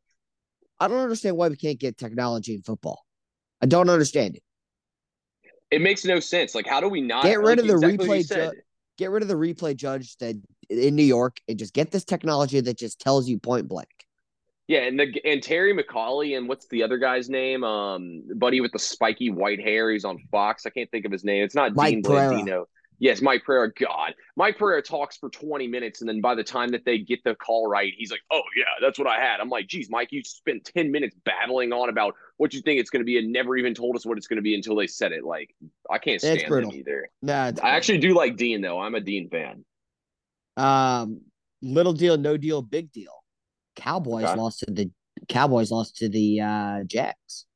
I 0.80 0.88
don't 0.88 0.98
understand 0.98 1.36
why 1.36 1.48
we 1.48 1.56
can't 1.56 1.78
get 1.78 1.98
technology 1.98 2.54
in 2.54 2.62
football. 2.62 3.04
I 3.60 3.66
don't 3.66 3.90
understand 3.90 4.36
it. 4.36 4.42
It 5.70 5.80
makes 5.82 6.04
no 6.04 6.20
sense. 6.20 6.54
Like, 6.54 6.66
how 6.66 6.80
do 6.80 6.88
we 6.88 7.00
not 7.00 7.24
get 7.24 7.38
rid 7.38 7.58
like 7.58 7.58
of 7.58 7.66
the 7.66 7.74
exactly 7.74 8.08
replay? 8.24 8.52
Ju- 8.52 8.60
get 8.96 9.10
rid 9.10 9.22
of 9.22 9.28
the 9.28 9.34
replay 9.34 9.76
judge 9.76 10.16
that 10.18 10.36
in 10.70 10.96
New 10.96 11.02
York 11.02 11.38
and 11.48 11.58
just 11.58 11.74
get 11.74 11.90
this 11.90 12.04
technology 12.04 12.60
that 12.60 12.78
just 12.78 13.00
tells 13.00 13.28
you 13.28 13.38
point 13.38 13.68
blank. 13.68 13.88
Yeah, 14.66 14.80
and 14.80 15.00
the 15.00 15.20
and 15.24 15.42
Terry 15.42 15.74
McAulay 15.74 16.36
and 16.36 16.46
what's 16.46 16.68
the 16.68 16.82
other 16.82 16.98
guy's 16.98 17.30
name? 17.30 17.64
Um, 17.64 18.22
buddy 18.36 18.60
with 18.60 18.72
the 18.72 18.78
spiky 18.78 19.30
white 19.30 19.60
hair. 19.60 19.90
He's 19.90 20.04
on 20.04 20.18
Fox. 20.30 20.66
I 20.66 20.70
can't 20.70 20.90
think 20.90 21.06
of 21.06 21.12
his 21.12 21.24
name. 21.24 21.42
It's 21.42 21.54
not 21.54 21.74
Mike 21.74 21.94
Dean 21.94 22.02
Blandino. 22.02 22.64
Yes, 23.00 23.22
Mike 23.22 23.44
Pereira. 23.44 23.72
God, 23.72 24.14
Mike 24.36 24.58
Pereira 24.58 24.82
talks 24.82 25.16
for 25.16 25.30
20 25.30 25.68
minutes, 25.68 26.00
and 26.00 26.08
then 26.08 26.20
by 26.20 26.34
the 26.34 26.42
time 26.42 26.70
that 26.70 26.84
they 26.84 26.98
get 26.98 27.22
the 27.24 27.34
call 27.36 27.68
right, 27.68 27.92
he's 27.96 28.10
like, 28.10 28.22
"Oh 28.30 28.42
yeah, 28.56 28.64
that's 28.80 28.98
what 28.98 29.06
I 29.06 29.20
had." 29.20 29.40
I'm 29.40 29.48
like, 29.48 29.68
"Geez, 29.68 29.88
Mike, 29.88 30.08
you 30.10 30.22
spent 30.24 30.64
10 30.64 30.90
minutes 30.90 31.16
babbling 31.24 31.72
on 31.72 31.88
about 31.88 32.14
what 32.38 32.52
you 32.52 32.60
think 32.60 32.80
it's 32.80 32.90
going 32.90 33.00
to 33.00 33.04
be, 33.04 33.18
and 33.18 33.32
never 33.32 33.56
even 33.56 33.74
told 33.74 33.94
us 33.96 34.04
what 34.04 34.18
it's 34.18 34.26
going 34.26 34.36
to 34.36 34.42
be 34.42 34.54
until 34.54 34.74
they 34.74 34.86
said 34.86 35.12
it." 35.12 35.24
Like, 35.24 35.54
I 35.90 35.98
can't 35.98 36.20
stand 36.20 36.40
him 36.40 36.72
either. 36.72 37.08
Nah, 37.22 37.52
I 37.62 37.70
actually 37.70 37.98
do 37.98 38.14
like 38.14 38.36
Dean 38.36 38.60
though. 38.60 38.80
I'm 38.80 38.94
a 38.94 39.00
Dean 39.00 39.30
fan. 39.30 39.64
Um, 40.56 41.20
little 41.62 41.92
deal, 41.92 42.16
no 42.16 42.36
deal, 42.36 42.62
big 42.62 42.90
deal. 42.90 43.12
Cowboys 43.76 44.24
okay. 44.24 44.34
lost 44.34 44.60
to 44.60 44.70
the 44.72 44.90
Cowboys 45.28 45.70
lost 45.70 45.96
to 45.96 46.08
the 46.08 46.40
uh 46.40 46.84
Jacks. 46.84 47.46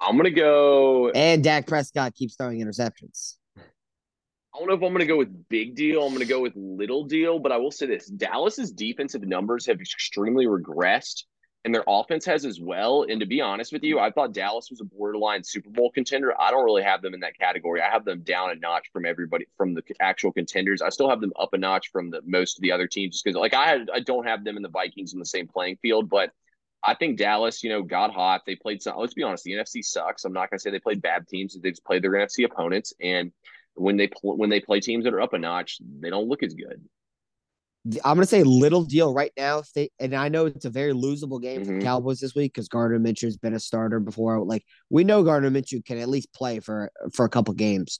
I'm 0.00 0.16
gonna 0.16 0.30
go 0.30 1.10
and 1.10 1.42
Dak 1.42 1.66
Prescott 1.66 2.14
keeps 2.14 2.36
throwing 2.36 2.60
interceptions. 2.60 3.36
I 3.56 4.58
don't 4.58 4.68
know 4.68 4.74
if 4.74 4.82
I'm 4.82 4.92
gonna 4.92 5.06
go 5.06 5.18
with 5.18 5.48
big 5.48 5.74
deal. 5.74 6.04
I'm 6.04 6.12
gonna 6.12 6.24
go 6.24 6.40
with 6.40 6.54
little 6.56 7.04
deal, 7.04 7.38
but 7.38 7.52
I 7.52 7.56
will 7.56 7.70
say 7.70 7.86
this: 7.86 8.06
Dallas's 8.06 8.72
defensive 8.72 9.22
numbers 9.22 9.66
have 9.66 9.80
extremely 9.80 10.46
regressed 10.46 11.24
and 11.64 11.74
their 11.74 11.84
offense 11.86 12.24
has 12.24 12.44
as 12.44 12.60
well. 12.60 13.04
And 13.08 13.20
to 13.20 13.26
be 13.26 13.40
honest 13.40 13.72
with 13.72 13.82
you, 13.82 13.98
I 13.98 14.10
thought 14.10 14.32
Dallas 14.32 14.68
was 14.70 14.80
a 14.80 14.84
borderline 14.84 15.42
Super 15.42 15.70
Bowl 15.70 15.90
contender. 15.90 16.38
I 16.40 16.50
don't 16.50 16.64
really 16.64 16.82
have 16.82 17.02
them 17.02 17.14
in 17.14 17.20
that 17.20 17.38
category. 17.38 17.82
I 17.82 17.90
have 17.90 18.04
them 18.04 18.22
down 18.22 18.50
a 18.50 18.54
notch 18.54 18.86
from 18.92 19.04
everybody 19.04 19.46
from 19.56 19.74
the 19.74 19.82
actual 20.00 20.32
contenders. 20.32 20.80
I 20.80 20.88
still 20.88 21.10
have 21.10 21.20
them 21.20 21.32
up 21.38 21.52
a 21.52 21.58
notch 21.58 21.90
from 21.90 22.10
the 22.10 22.22
most 22.24 22.58
of 22.58 22.62
the 22.62 22.72
other 22.72 22.86
teams 22.86 23.16
just 23.16 23.24
because 23.24 23.36
like 23.36 23.54
I 23.54 23.66
had, 23.66 23.90
I 23.92 24.00
don't 24.00 24.26
have 24.26 24.44
them 24.44 24.56
in 24.56 24.62
the 24.62 24.68
Vikings 24.68 25.12
in 25.12 25.18
the 25.18 25.26
same 25.26 25.48
playing 25.48 25.78
field, 25.82 26.08
but 26.08 26.30
I 26.84 26.94
think 26.94 27.18
Dallas, 27.18 27.62
you 27.64 27.70
know, 27.70 27.82
got 27.82 28.12
hot. 28.12 28.42
They 28.46 28.54
played 28.54 28.80
some. 28.82 28.96
Let's 28.98 29.14
be 29.14 29.22
honest, 29.22 29.44
the 29.44 29.52
NFC 29.52 29.82
sucks. 29.84 30.24
I'm 30.24 30.32
not 30.32 30.48
going 30.50 30.58
to 30.58 30.62
say 30.62 30.70
they 30.70 30.78
played 30.78 31.02
bad 31.02 31.26
teams. 31.28 31.58
They 31.60 31.70
just 31.70 31.84
played 31.84 32.02
their 32.02 32.12
NFC 32.12 32.44
opponents, 32.44 32.92
and 33.00 33.32
when 33.74 33.96
they 33.96 34.08
pl- 34.08 34.36
when 34.36 34.50
they 34.50 34.60
play 34.60 34.80
teams 34.80 35.04
that 35.04 35.14
are 35.14 35.20
up 35.20 35.32
a 35.32 35.38
notch, 35.38 35.78
they 36.00 36.10
don't 36.10 36.28
look 36.28 36.42
as 36.42 36.54
good. 36.54 36.80
I'm 38.04 38.16
gonna 38.16 38.26
say 38.26 38.42
little 38.42 38.84
deal 38.84 39.14
right 39.14 39.32
now. 39.36 39.58
If 39.60 39.72
they, 39.72 39.90
and 39.98 40.14
I 40.14 40.28
know 40.28 40.46
it's 40.46 40.64
a 40.66 40.70
very 40.70 40.92
losable 40.92 41.40
game 41.40 41.64
for 41.64 41.72
Mhm. 41.72 41.78
the 41.80 41.84
Cowboys 41.86 42.20
this 42.20 42.34
week 42.34 42.52
because 42.52 42.68
Gardner 42.68 42.98
Minshew's 42.98 43.36
been 43.38 43.54
a 43.54 43.60
starter 43.60 43.98
before. 44.00 44.44
Like 44.44 44.64
we 44.90 45.04
know 45.04 45.22
Gardner 45.22 45.50
Minshew 45.50 45.82
can 45.84 45.98
at 45.98 46.08
least 46.08 46.32
play 46.32 46.60
for 46.60 46.90
for 47.14 47.24
a 47.24 47.28
couple 47.30 47.54
games. 47.54 47.98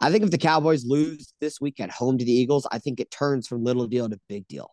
I 0.00 0.12
think 0.12 0.22
if 0.22 0.30
the 0.30 0.38
Cowboys 0.38 0.84
lose 0.84 1.32
this 1.40 1.60
week 1.60 1.80
at 1.80 1.90
home 1.90 2.18
to 2.18 2.24
the 2.24 2.30
Eagles, 2.32 2.66
I 2.70 2.78
think 2.78 3.00
it 3.00 3.10
turns 3.10 3.48
from 3.48 3.64
little 3.64 3.86
deal 3.86 4.08
to 4.08 4.20
big 4.28 4.46
deal. 4.48 4.70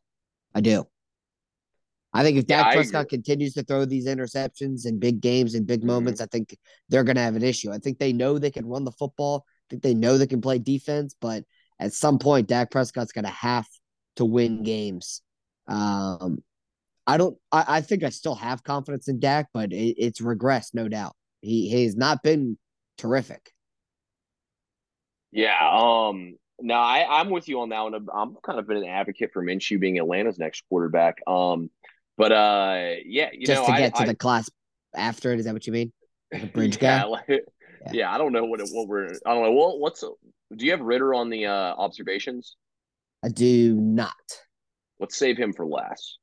I 0.54 0.62
do. 0.62 0.86
I 2.14 2.24
think 2.24 2.38
if 2.38 2.46
Yeah, 2.48 2.58
Dak 2.64 2.68
I 2.68 2.76
Prescott 2.76 3.10
continues 3.10 3.54
to 3.54 3.64
throw 3.64 3.86
these 3.86 4.06
interceptions 4.06 4.86
in 4.86 5.00
big 5.00 5.22
games 5.22 5.56
and 5.56 5.66
big 5.66 5.82
Mhm. 5.82 5.86
moments, 5.86 6.20
I 6.22 6.26
think 6.26 6.58
they're 6.90 7.04
going 7.06 7.16
to 7.16 7.22
have 7.22 7.36
an 7.36 7.44
issue. 7.44 7.72
I 7.72 7.78
think 7.78 8.00
they 8.00 8.12
know 8.12 8.38
they 8.38 8.52
can 8.52 8.66
run 8.66 8.84
the 8.84 8.92
football. 8.92 9.46
I 9.48 9.66
think 9.70 9.84
they 9.84 9.94
know 9.94 10.18
they 10.18 10.28
can 10.28 10.42
play 10.42 10.60
defense, 10.60 11.16
but 11.20 11.46
at 11.80 11.94
some 11.94 12.20
point, 12.20 12.48
Dak 12.48 12.70
Prescott's 12.70 13.14
going 13.14 13.26
to 13.26 13.32
have 13.32 13.66
to 14.18 14.26
win 14.26 14.64
games. 14.64 15.22
Um, 15.68 16.44
I 17.08 17.18
don't. 17.18 17.38
I, 17.52 17.78
I 17.78 17.82
think 17.82 18.04
I 18.04 18.10
still 18.10 18.36
have 18.36 18.64
confidence 18.64 19.08
in 19.08 19.20
Dak, 19.20 19.48
but 19.54 19.72
it, 19.72 19.96
it's 19.98 20.20
regressed, 20.22 20.74
no 20.74 20.88
doubt. 20.88 21.16
He 21.42 21.70
he 21.70 21.86
has 21.86 21.96
not 21.96 22.22
been 22.24 22.58
terrific. 22.98 23.52
Yeah. 25.32 25.58
Um. 25.62 26.36
No, 26.64 26.76
I, 26.76 27.20
I'm 27.20 27.32
with 27.32 27.48
you 27.48 27.62
on 27.62 27.70
that 27.70 27.82
one. 27.82 27.96
I'm- 27.96 28.10
I'm 28.14 28.36
kind 28.44 28.60
of 28.60 28.68
been 28.68 28.78
an 28.78 28.86
advocate 28.86 29.32
for 29.34 29.44
Minshew 29.44 29.80
being 29.80 29.98
Atlanta's 29.98 30.38
next 30.38 30.64
quarterback. 30.70 31.18
Um. 31.26 31.72
But 32.22 32.32
uh, 32.34 32.94
yeah, 33.04 33.30
you 33.34 33.48
just 33.48 33.62
know, 33.64 33.66
to 33.66 33.74
I, 33.74 33.80
get 33.80 33.96
to 33.96 34.02
I, 34.04 34.06
the 34.06 34.16
class 34.16 34.48
after 34.96 35.34
it. 35.34 35.40
Is 35.40 35.46
that 35.46 35.54
what 35.56 35.66
you 35.66 35.74
mean? 35.74 35.92
A 36.32 36.46
bridge 36.54 36.78
guy? 36.78 36.98
yeah, 36.98 37.04
like- 37.06 37.46
yeah, 37.92 38.14
I 38.14 38.20
don't 38.20 38.32
know 38.32 38.46
what 38.46 38.60
it, 38.60 38.70
what 38.72 38.88
we're. 38.88 39.08
I 39.26 39.34
don't 39.34 39.42
know. 39.42 39.52
What 39.54 39.80
what's 39.80 40.02
do 40.02 40.66
you 40.66 40.70
have 40.70 40.82
Ridder 40.82 41.16
on 41.16 41.32
the 41.32 41.48
uh, 41.48 41.52
observations? 41.52 42.58
I 43.26 43.30
do 43.30 43.74
not. 43.74 44.14
Let's 45.00 45.18
save 45.18 45.36
him 45.36 45.52
for 45.52 45.66
last. 45.66 46.20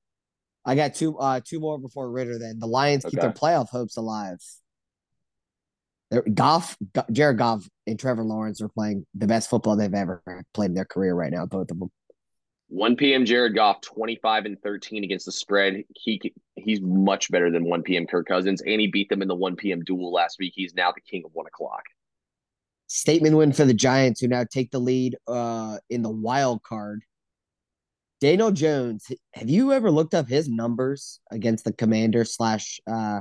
I 0.64 0.76
got 0.76 0.94
two 0.94 1.18
uh 1.18 1.40
two 1.44 1.58
more 1.58 1.80
before 1.80 2.08
Ridder. 2.12 2.38
Then 2.38 2.60
the 2.60 2.68
Lions 2.68 3.04
keep 3.04 3.18
their 3.18 3.30
Okay. 3.30 3.40
playoff 3.40 3.68
hopes 3.70 3.96
alive. 3.96 4.38
They're, 6.12 6.22
Goff, 6.22 6.76
Go- 6.94 7.06
Jared 7.10 7.38
Goff, 7.38 7.68
and 7.88 7.98
Trevor 7.98 8.22
Lawrence 8.22 8.60
are 8.62 8.68
playing 8.68 9.04
the 9.16 9.26
best 9.26 9.50
football 9.50 9.74
they've 9.74 9.92
ever 9.92 10.22
played 10.54 10.66
in 10.70 10.74
their 10.74 10.84
career 10.84 11.12
right 11.12 11.32
now. 11.32 11.44
Both 11.44 11.72
of 11.72 11.80
them. 11.80 11.90
1 12.68 12.96
p.m. 12.96 13.24
Jared 13.24 13.54
Goff, 13.54 13.80
25 13.80 14.44
and 14.44 14.62
13 14.62 15.02
against 15.02 15.26
the 15.26 15.32
spread. 15.32 15.84
He 15.94 16.20
he's 16.54 16.80
much 16.80 17.30
better 17.30 17.50
than 17.50 17.64
1 17.64 17.82
p.m. 17.82 18.06
Kirk 18.06 18.26
Cousins, 18.26 18.60
and 18.60 18.80
he 18.80 18.88
beat 18.88 19.08
them 19.08 19.22
in 19.22 19.28
the 19.28 19.34
1 19.34 19.56
p.m. 19.56 19.82
duel 19.84 20.12
last 20.12 20.38
week. 20.38 20.52
He's 20.54 20.74
now 20.74 20.92
the 20.92 21.00
king 21.00 21.22
of 21.24 21.32
one 21.32 21.46
o'clock. 21.46 21.82
Statement 22.86 23.36
win 23.36 23.52
for 23.52 23.64
the 23.64 23.74
Giants, 23.74 24.20
who 24.20 24.28
now 24.28 24.44
take 24.44 24.70
the 24.70 24.78
lead 24.78 25.16
uh 25.26 25.78
in 25.88 26.02
the 26.02 26.10
wild 26.10 26.62
card. 26.62 27.02
Daniel 28.20 28.50
Jones, 28.50 29.06
have 29.34 29.48
you 29.48 29.72
ever 29.72 29.90
looked 29.90 30.12
up 30.12 30.28
his 30.28 30.48
numbers 30.48 31.20
against 31.30 31.64
the 31.64 31.72
Commander 31.72 32.24
slash 32.24 32.80
uh 32.86 33.20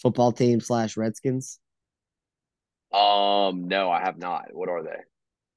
football 0.00 0.32
team 0.32 0.60
slash 0.60 0.96
Redskins? 0.96 1.58
Um, 2.90 3.68
no, 3.68 3.90
I 3.90 4.00
have 4.00 4.16
not. 4.16 4.46
What 4.52 4.70
are 4.70 4.82
they? 4.82 4.96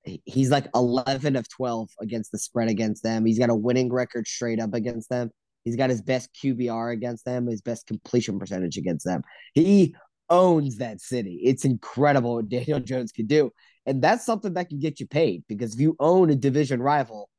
He- 0.04 0.22
He's 0.26 0.50
like 0.52 0.68
eleven 0.76 1.36
of 1.36 1.48
twelve 1.50 1.90
against 2.02 2.32
the 2.32 2.38
spread 2.40 2.70
against 2.70 3.04
them. 3.04 3.26
He's 3.26 3.40
got 3.40 3.50
a 3.50 3.56
winning 3.56 3.92
record 3.92 4.28
straight 4.28 4.60
up 4.60 4.74
against 4.74 5.10
them. 5.10 5.32
He's 5.64 5.76
got 5.76 5.90
his 5.90 6.02
best 6.02 6.30
QBR 6.44 6.92
against 6.94 7.26
them, 7.26 7.48
his 7.48 7.62
best 7.62 7.86
completion 7.88 8.40
percentage 8.40 8.78
against 8.78 9.06
them. 9.06 9.22
He 9.54 9.96
owns 10.30 10.78
that 10.78 11.02
city. 11.02 11.42
It's 11.44 11.66
incredible 11.66 12.36
what 12.36 12.50
Daniel 12.50 12.80
Jones 12.92 13.12
can 13.12 13.28
do. 13.28 13.52
And 13.86 14.02
that's 14.02 14.26
something 14.26 14.54
that 14.54 14.70
can 14.70 14.80
get 14.80 15.00
you 15.00 15.08
paid 15.08 15.44
because 15.48 15.74
if 15.76 15.80
you 15.80 15.96
own 16.00 16.30
a 16.30 16.36
division 16.36 16.82
rival, 16.82 17.30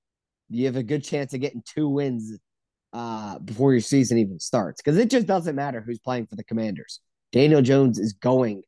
you 0.50 0.66
have 0.66 0.76
a 0.76 0.82
good 0.82 1.02
chance 1.02 1.32
of 1.34 1.40
getting 1.40 1.62
two 1.64 1.88
wins 1.88 2.38
uh, 2.92 3.38
before 3.38 3.72
your 3.72 3.80
season 3.80 4.18
even 4.18 4.38
starts. 4.38 4.82
Because 4.82 4.98
it 4.98 5.10
just 5.10 5.26
doesn't 5.26 5.56
matter 5.56 5.80
who's 5.80 5.98
playing 5.98 6.26
for 6.26 6.36
the 6.36 6.44
Commanders. 6.44 7.00
Daniel 7.32 7.62
Jones 7.62 7.98
is 7.98 8.12
going 8.12 8.62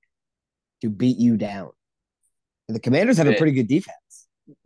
to 0.80 0.88
beat 0.88 1.18
you 1.18 1.36
down. 1.36 1.70
The 2.68 2.80
Commanders 2.80 3.18
have 3.18 3.26
a 3.26 3.34
pretty 3.34 3.52
good 3.52 3.68
defense. 3.68 3.96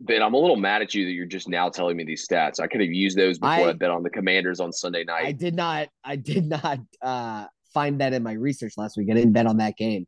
Ben, 0.01 0.21
I'm 0.21 0.33
a 0.33 0.37
little 0.37 0.55
mad 0.57 0.81
at 0.81 0.93
you 0.93 1.05
that 1.05 1.11
you're 1.11 1.25
just 1.25 1.47
now 1.47 1.69
telling 1.69 1.95
me 1.95 2.03
these 2.03 2.27
stats. 2.27 2.59
I 2.59 2.67
could 2.67 2.81
have 2.81 2.91
used 2.91 3.17
those 3.17 3.39
before 3.39 3.67
I, 3.67 3.69
I- 3.69 3.73
bet 3.73 3.91
on 3.91 4.03
the 4.03 4.09
Commanders 4.09 4.59
on 4.59 4.71
Sunday 4.73 5.03
night. 5.03 5.25
I 5.25 5.31
did 5.31 5.55
not 5.55 5.87
I 6.03 6.15
did 6.15 6.45
not 6.45 6.79
uh 7.01 7.45
find 7.73 8.01
that 8.01 8.13
in 8.13 8.23
my 8.23 8.33
research 8.33 8.73
last 8.77 8.97
week. 8.97 9.09
I 9.09 9.13
didn't 9.13 9.33
bet 9.33 9.45
on 9.47 9.57
that 9.57 9.77
game. 9.77 10.05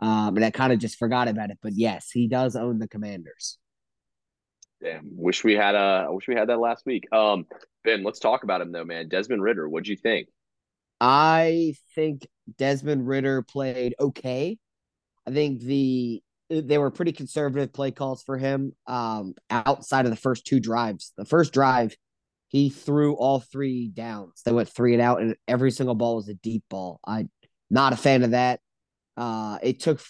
Um 0.00 0.36
and 0.36 0.44
I 0.44 0.50
kind 0.50 0.72
of 0.72 0.78
just 0.78 0.96
forgot 0.96 1.28
about 1.28 1.50
it. 1.50 1.58
But 1.62 1.72
yes, 1.74 2.10
he 2.10 2.28
does 2.28 2.56
own 2.56 2.78
the 2.78 2.88
commanders. 2.88 3.58
Damn, 4.82 5.10
wish 5.12 5.44
we 5.44 5.54
had 5.54 5.74
uh, 5.74 6.06
I 6.06 6.10
wish 6.10 6.26
we 6.26 6.34
had 6.34 6.48
that 6.48 6.58
last 6.58 6.86
week. 6.86 7.06
Um, 7.12 7.46
Ben, 7.84 8.02
let's 8.02 8.18
talk 8.18 8.44
about 8.44 8.62
him 8.62 8.72
though, 8.72 8.84
man. 8.84 9.08
Desmond 9.08 9.42
Ridder, 9.42 9.68
what'd 9.68 9.86
you 9.88 9.96
think? 9.96 10.28
I 11.02 11.74
think 11.94 12.26
Desmond 12.56 13.06
Ridder 13.06 13.42
played 13.42 13.94
okay. 14.00 14.56
I 15.26 15.30
think 15.32 15.60
the 15.60 16.22
they 16.50 16.78
were 16.78 16.90
pretty 16.90 17.12
conservative 17.12 17.72
play 17.72 17.92
calls 17.92 18.22
for 18.22 18.36
him 18.36 18.72
um 18.86 19.34
outside 19.50 20.04
of 20.04 20.10
the 20.10 20.16
first 20.16 20.44
two 20.44 20.60
drives. 20.60 21.12
The 21.16 21.24
first 21.24 21.52
drive, 21.52 21.96
he 22.48 22.68
threw 22.68 23.14
all 23.14 23.40
three 23.40 23.88
downs. 23.88 24.42
They 24.44 24.52
went 24.52 24.68
three 24.68 24.92
and 24.94 25.02
out, 25.02 25.22
and 25.22 25.36
every 25.46 25.70
single 25.70 25.94
ball 25.94 26.16
was 26.16 26.28
a 26.28 26.34
deep 26.34 26.64
ball. 26.68 27.00
I'm 27.04 27.30
not 27.70 27.92
a 27.92 27.96
fan 27.96 28.24
of 28.24 28.32
that. 28.32 28.60
Uh 29.16 29.58
it 29.62 29.80
took 29.80 30.00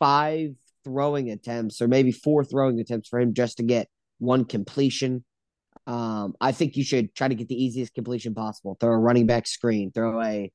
five 0.00 0.50
throwing 0.84 1.30
attempts 1.30 1.80
or 1.80 1.88
maybe 1.88 2.12
four 2.12 2.44
throwing 2.44 2.78
attempts 2.80 3.08
for 3.08 3.18
him 3.18 3.34
just 3.34 3.56
to 3.58 3.62
get 3.62 3.88
one 4.18 4.44
completion. 4.44 5.24
Um, 5.86 6.34
I 6.40 6.52
think 6.52 6.76
you 6.76 6.84
should 6.84 7.14
try 7.14 7.28
to 7.28 7.34
get 7.34 7.48
the 7.48 7.62
easiest 7.62 7.94
completion 7.94 8.34
possible. 8.34 8.76
Throw 8.80 8.92
a 8.92 8.98
running 8.98 9.26
back 9.26 9.46
screen, 9.46 9.92
throw 9.92 10.20
a 10.20 10.50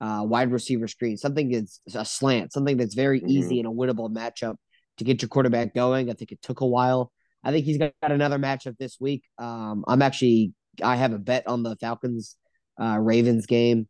uh, 0.00 0.24
wide 0.24 0.50
receiver 0.50 0.88
screen, 0.88 1.16
something 1.16 1.50
that's 1.50 1.80
a 1.94 2.04
slant, 2.04 2.52
something 2.52 2.76
that's 2.76 2.94
very 2.94 3.20
Mhm. 3.20 3.28
easy 3.28 3.58
and 3.60 3.68
a 3.68 3.70
winnable 3.70 4.12
matchup 4.12 4.56
to 4.98 5.04
get 5.04 5.22
your 5.22 5.28
quarterback 5.28 5.74
going. 5.74 6.10
I 6.10 6.14
think 6.14 6.32
it 6.32 6.42
took 6.42 6.60
a 6.60 6.66
while. 6.66 7.12
I 7.44 7.50
think 7.50 7.64
he's 7.64 7.78
got 7.78 7.92
another 8.02 8.38
matchup 8.38 8.76
this 8.78 8.98
week. 9.00 9.24
Um, 9.38 9.84
I'm 9.88 10.02
actually 10.02 10.52
I 10.82 10.96
have 10.96 11.12
a 11.12 11.18
bet 11.18 11.46
on 11.46 11.62
the 11.62 11.76
Falcons 11.76 12.36
uh, 12.80 12.98
Ravens 12.98 13.46
game 13.46 13.88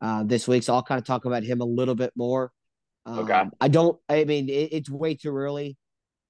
uh, 0.00 0.24
this 0.24 0.46
week, 0.46 0.62
so 0.62 0.74
I'll 0.74 0.82
kind 0.82 0.98
of 0.98 1.06
talk 1.06 1.24
about 1.24 1.42
him 1.42 1.60
a 1.60 1.64
little 1.64 1.94
bit 1.94 2.12
more. 2.16 2.52
Um, 3.04 3.18
Okay. 3.20 3.42
I 3.60 3.68
don't. 3.68 3.98
I 4.08 4.24
mean, 4.24 4.48
it, 4.48 4.72
it's 4.72 4.90
way 4.90 5.14
too 5.14 5.36
early. 5.36 5.76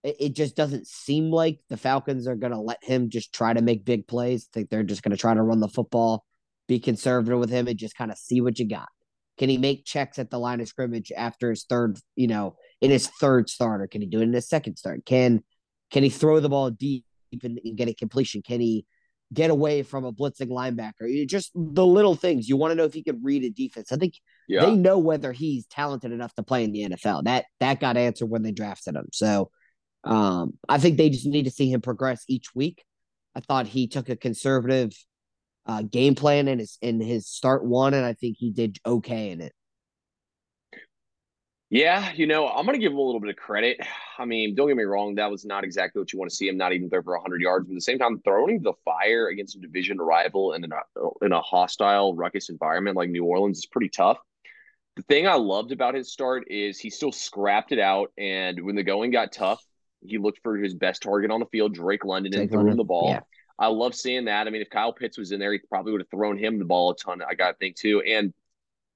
It, 0.03 0.17
it 0.21 0.37
just 0.37 0.57
doesn't 0.57 0.87
seem 0.87 1.31
like 1.31 1.59
the 1.69 1.77
Falcons 1.77 2.27
are 2.27 2.37
going 2.37 2.53
to 2.53 2.61
let 2.61 2.83
him 2.83 3.11
just 3.11 3.35
try 3.35 3.53
to 3.53 3.63
make 3.63 3.85
big 3.85 4.07
plays. 4.07 4.49
I 4.49 4.51
think 4.55 4.71
they're 4.71 4.83
just 4.83 5.03
going 5.03 5.13
to 5.13 5.17
try 5.21 5.35
to 5.35 5.43
run 5.43 5.61
the 5.61 5.69
football, 5.69 6.25
be 6.69 6.79
conservative 6.79 7.39
with 7.39 7.51
him, 7.51 7.69
and 7.69 7.79
just 7.79 7.97
kind 7.97 8.11
of 8.11 8.19
see 8.19 8.41
what 8.41 8.59
you 8.59 8.69
got. 8.69 8.89
Can 9.39 9.51
he 9.51 9.59
make 9.59 9.85
checks 9.85 10.19
at 10.19 10.31
the 10.31 10.39
line 10.39 10.61
of 10.61 10.69
scrimmage 10.69 11.13
after 11.15 11.51
his 11.51 11.65
third, 11.65 11.99
you 12.15 12.27
know, 12.27 12.57
in 12.81 12.91
his 12.91 13.07
third 13.09 13.49
starter? 13.49 13.87
Can 13.87 14.01
he 14.01 14.07
do 14.07 14.21
it 14.21 14.25
in 14.25 14.33
his 14.33 14.49
second 14.49 14.77
start? 14.77 15.05
Can 15.05 15.43
can 15.91 16.03
he 16.03 16.11
throw 16.11 16.41
the 16.41 16.49
ball 16.49 16.71
deep 16.71 17.05
and, 17.43 17.61
and 17.65 17.77
get 17.77 17.89
a 17.89 17.95
completion? 17.95 18.43
Can 18.43 18.61
he 18.61 18.87
get 19.33 19.51
away 19.51 19.83
from 19.83 20.05
a 20.05 20.13
blitzing 20.13 20.49
linebacker? 20.49 21.09
You- 21.13 21.27
Just 21.27 21.53
the 21.55 21.87
little 21.87 22.15
things. 22.15 22.49
You 22.49 22.57
want 22.57 22.73
to 22.73 22.75
know 22.77 22.85
if 22.85 22.95
he 22.95 23.03
can 23.03 23.23
read 23.23 23.45
a 23.45 23.51
defense. 23.51 23.93
I 23.93 23.97
think 23.97 24.15
Yeah, 24.49 24.67
they 24.67 24.75
know 24.75 24.99
whether 24.99 25.33
he's 25.33 25.67
talented 25.67 26.13
enough 26.13 26.35
to 26.35 26.43
play 26.43 26.65
in 26.65 26.73
the 26.73 26.85
NFL. 26.89 27.25
That 27.25 27.47
that 27.61 27.81
got 27.81 27.97
answered 27.97 28.27
when 28.31 28.43
they 28.43 28.53
drafted 28.53 28.95
him. 28.97 29.09
So 29.13 29.51
um, 30.05 30.55
I 30.69 30.79
think 30.79 30.97
they 30.97 31.11
just 31.11 31.27
need 31.27 31.45
to 31.45 31.51
see 31.51 31.71
him 31.71 31.81
progress 31.81 32.25
each 32.29 32.55
week. 32.55 32.85
I 33.35 33.41
thought 33.41 33.67
he 33.67 33.89
took 33.89 34.09
a 34.09 34.17
conservative 34.17 34.93
uh, 35.67 35.83
game 35.83 36.15
plan 36.15 36.47
in 36.49 36.59
his 36.61 36.79
in 36.81 37.01
his 37.01 37.27
start 37.29 37.65
one, 37.65 37.93
and 37.93 38.05
I 38.07 38.13
think 38.13 38.37
he 38.39 38.51
did 38.53 38.79
okay 38.87 39.31
in 39.31 39.41
it. 39.41 39.53
Yeah. 41.71 42.13
You 42.13 42.27
know, 42.27 42.49
I'm 42.49 42.67
gonna 42.67 42.79
give 42.79 42.93
him 42.93 42.99
a 42.99 43.03
little 43.03 43.21
bit 43.21 43.31
of 43.31 43.37
credit. 43.37 43.79
I 44.19 44.25
mean, 44.25 44.55
don't 44.55 44.69
get 44.69 44.77
me 44.77 44.85
wrong, 44.85 45.17
that 45.17 45.31
was 45.31 45.45
not 45.45 45.65
exactly 45.65 46.01
what 46.01 46.13
you 46.13 46.19
want 46.19 46.31
to 46.31 46.37
see 46.37 46.49
him. 46.49 46.57
Not 46.57 46.73
even 46.73 46.89
throw 46.89 47.03
for 47.03 47.15
100 47.15 47.41
yards, 47.41 47.67
but 47.67 47.73
at 47.73 47.77
the 47.77 47.81
same 47.81 47.99
time, 47.99 48.21
throwing 48.25 48.63
the 48.63 48.73
fire 48.85 49.29
against 49.29 49.57
a 49.57 49.61
division 49.61 49.99
rival 49.99 50.53
in 50.55 50.65
a 50.65 51.25
in 51.25 51.33
a 51.33 51.41
hostile 51.41 52.15
ruckus 52.15 52.49
environment 52.49 52.97
like 52.97 53.11
New 53.11 53.25
Orleans 53.25 53.59
is 53.59 53.67
pretty 53.67 53.89
tough. 53.89 54.19
The 54.97 55.03
thing 55.03 55.27
I 55.29 55.35
loved 55.35 55.73
about 55.73 55.95
his 55.95 56.11
start 56.11 56.45
is 56.51 56.79
he 56.79 56.89
still 56.89 57.13
scrapped 57.13 57.73
it 57.73 57.79
out, 57.79 58.13
and 58.17 58.65
when 58.65 58.77
the 58.77 58.83
going 58.83 59.11
got 59.11 59.33
tough, 59.33 59.63
he 60.01 60.19
looked 60.19 60.41
for 60.43 60.57
his 60.57 60.75
best 60.75 61.03
target 61.03 61.31
on 61.31 61.41
the 61.41 61.47
field, 61.47 61.75
Drake 61.75 62.05
London, 62.05 62.35
and 62.35 62.51
threw 62.51 62.67
him 62.67 62.77
the 62.77 62.85
ball. 62.85 63.11
yeah. 63.11 63.21
I 63.59 63.69
love 63.69 63.95
seeing 63.95 64.27
that. 64.27 64.47
I 64.47 64.51
mean, 64.51 64.61
if 64.61 64.69
Kyle 64.69 64.93
Pitts 64.93 65.17
was 65.17 65.33
in 65.33 65.41
there, 65.41 65.53
he 65.53 65.59
probably 65.71 65.93
would 65.93 66.03
have 66.03 66.11
thrown 66.11 66.39
him 66.39 66.59
the 66.59 66.67
ball 66.67 66.91
a 66.91 66.97
ton. 66.97 67.23
I 67.27 67.35
got 67.35 67.53
to 67.53 67.57
think 67.57 67.77
too, 67.77 68.01
and 68.03 68.33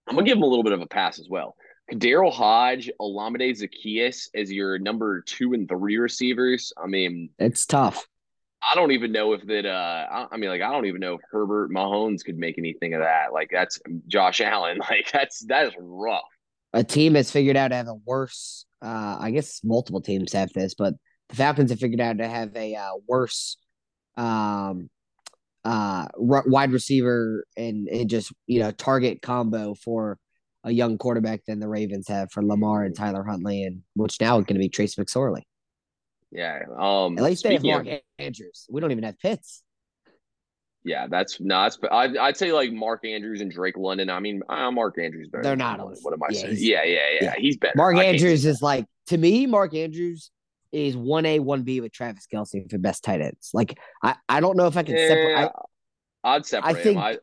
I'm 0.07 0.15
gonna 0.15 0.27
give 0.27 0.37
him 0.37 0.43
a 0.43 0.47
little 0.47 0.65
bit 0.65 0.73
of 0.73 0.81
a 0.81 0.87
pass 0.87 1.19
as 1.19 1.29
well. 1.29 1.57
Daryl 1.93 2.33
Hodge, 2.33 2.91
Olamide 3.01 3.51
Zaccheaus 3.59 4.29
as 4.35 4.51
your 4.51 4.79
number 4.79 5.23
two 5.23 5.53
and 5.53 5.69
three 5.69 5.97
receivers. 5.97 6.73
I 6.83 6.87
mean, 6.87 7.31
It's 7.39 7.67
tough. 7.67 8.07
I 8.63 8.75
don't 8.75 8.93
even 8.93 9.13
know 9.13 9.33
if 9.33 9.47
that. 9.47 9.67
Uh, 9.67 10.07
I, 10.11 10.27
I 10.33 10.37
mean, 10.37 10.51
like, 10.51 10.61
I 10.61 10.71
don't 10.71 10.87
even 10.87 11.01
know 11.01 11.15
if 11.15 11.21
Herbert 11.31 11.71
Mahomes 11.71 12.25
could 12.25 12.37
make 12.37 12.59
anything 12.59 12.95
of 12.95 13.01
that. 13.01 13.33
Like, 13.33 13.49
that's 13.51 13.81
Josh 14.07 14.41
Allen. 14.43 14.79
Like, 14.79 15.11
that's 15.13 15.45
that 15.47 15.67
is 15.67 15.73
rough. 15.79 16.23
A 16.73 16.85
team 16.85 17.15
has 17.15 17.31
figured 17.31 17.57
out 17.57 17.69
to 17.69 17.77
have 17.77 17.89
a 17.89 17.95
worse. 17.95 18.67
Uh, 18.83 19.17
I 19.19 19.31
guess 19.31 19.61
multiple 19.65 20.01
teams 20.01 20.33
have 20.33 20.53
this, 20.53 20.75
but 20.75 20.95
the 21.31 21.37
Falcons 21.37 21.71
have 21.71 21.81
figured 21.81 22.01
out 22.01 22.19
to 22.19 22.29
have 22.29 22.55
a 22.57 22.75
uh, 22.75 22.93
worse 23.09 23.57
um, 24.17 24.89
uh 25.65 26.07
wide 26.17 26.73
receiver 26.73 27.45
and 27.55 27.87
and 27.89 28.09
just 28.09 28.33
you 28.47 28.61
know 28.61 28.71
target 28.71 29.21
combo 29.21 29.75
for 29.75 30.19
a 30.65 30.71
young 30.71 30.99
quarterback 30.99 31.45
than 31.47 31.61
the 31.61 31.69
Ravens 31.69 32.09
have 32.09 32.31
for 32.33 32.45
Lamar 32.45 32.85
and 32.85 32.95
Tyler 32.95 33.25
Huntley, 33.25 33.65
and 33.65 33.83
which 33.95 34.21
now 34.21 34.39
is 34.39 34.45
going 34.45 34.55
to 34.57 34.61
be 34.61 34.69
Trace 34.69 34.97
McSorley. 34.97 35.43
Yeah. 36.31 36.61
Um. 36.79 37.19
At 37.19 37.25
least 37.25 37.45
they 37.45 37.55
have 37.55 37.65
Mark 37.65 37.87
of, 37.87 37.99
Andrews. 38.19 38.67
We 38.71 38.81
don't 38.81 38.93
even 38.93 39.05
have 39.05 39.19
Pitts. 39.19 39.63
Yeah, 40.83 41.09
that's 41.09 41.39
no, 41.41 41.63
that's 41.63 41.79
I'd, 41.91 42.17
I'd 42.17 42.37
say 42.37 42.53
like 42.53 42.73
Mark 42.73 43.05
Andrews 43.05 43.43
and 43.43 43.53
Drake 43.53 43.77
London. 43.77 44.09
I 44.09 44.19
mean, 44.19 44.41
uh, 44.49 44.71
Mark 44.71 44.99
Andrews 44.99 45.29
better. 45.29 45.43
They're 45.43 45.57
not. 45.57 45.79
What 45.79 46.15
am 46.15 46.23
I 46.23 46.29
yeah, 46.31 46.41
saying? 46.41 46.57
Yeah, 46.59 46.83
yeah, 46.85 46.99
yeah, 47.13 47.19
yeah, 47.21 47.35
He's 47.37 47.59
better. 47.59 47.75
Mark 47.77 47.97
I 47.97 48.05
Andrews 48.05 48.47
is 48.47 48.63
like 48.63 48.87
to 49.09 49.19
me. 49.19 49.47
Mark 49.47 49.75
Andrews 49.75 50.31
is 50.73 50.97
one 50.97 51.27
A, 51.27 51.39
one 51.39 51.65
B 51.65 51.83
with 51.83 51.93
Travis 51.93 52.27
Kelce 52.33 52.71
for 52.71 52.79
best 52.79 53.05
tight 53.05 53.21
ends. 53.21 53.51
Like 53.53 53.79
I, 54.03 54.15
I 54.27 54.41
don't 54.41 54.57
know 54.57 54.67
if 54.69 54.77
I 54.77 54.83
can 54.83 54.97
yeah, 54.97 55.09
separate. 55.09 55.53
I, 56.25 56.35
would 56.35 56.47
separate. 56.47 56.71
I 56.71 56.83
think 56.83 56.97
him. 56.97 57.03
I, 57.03 57.19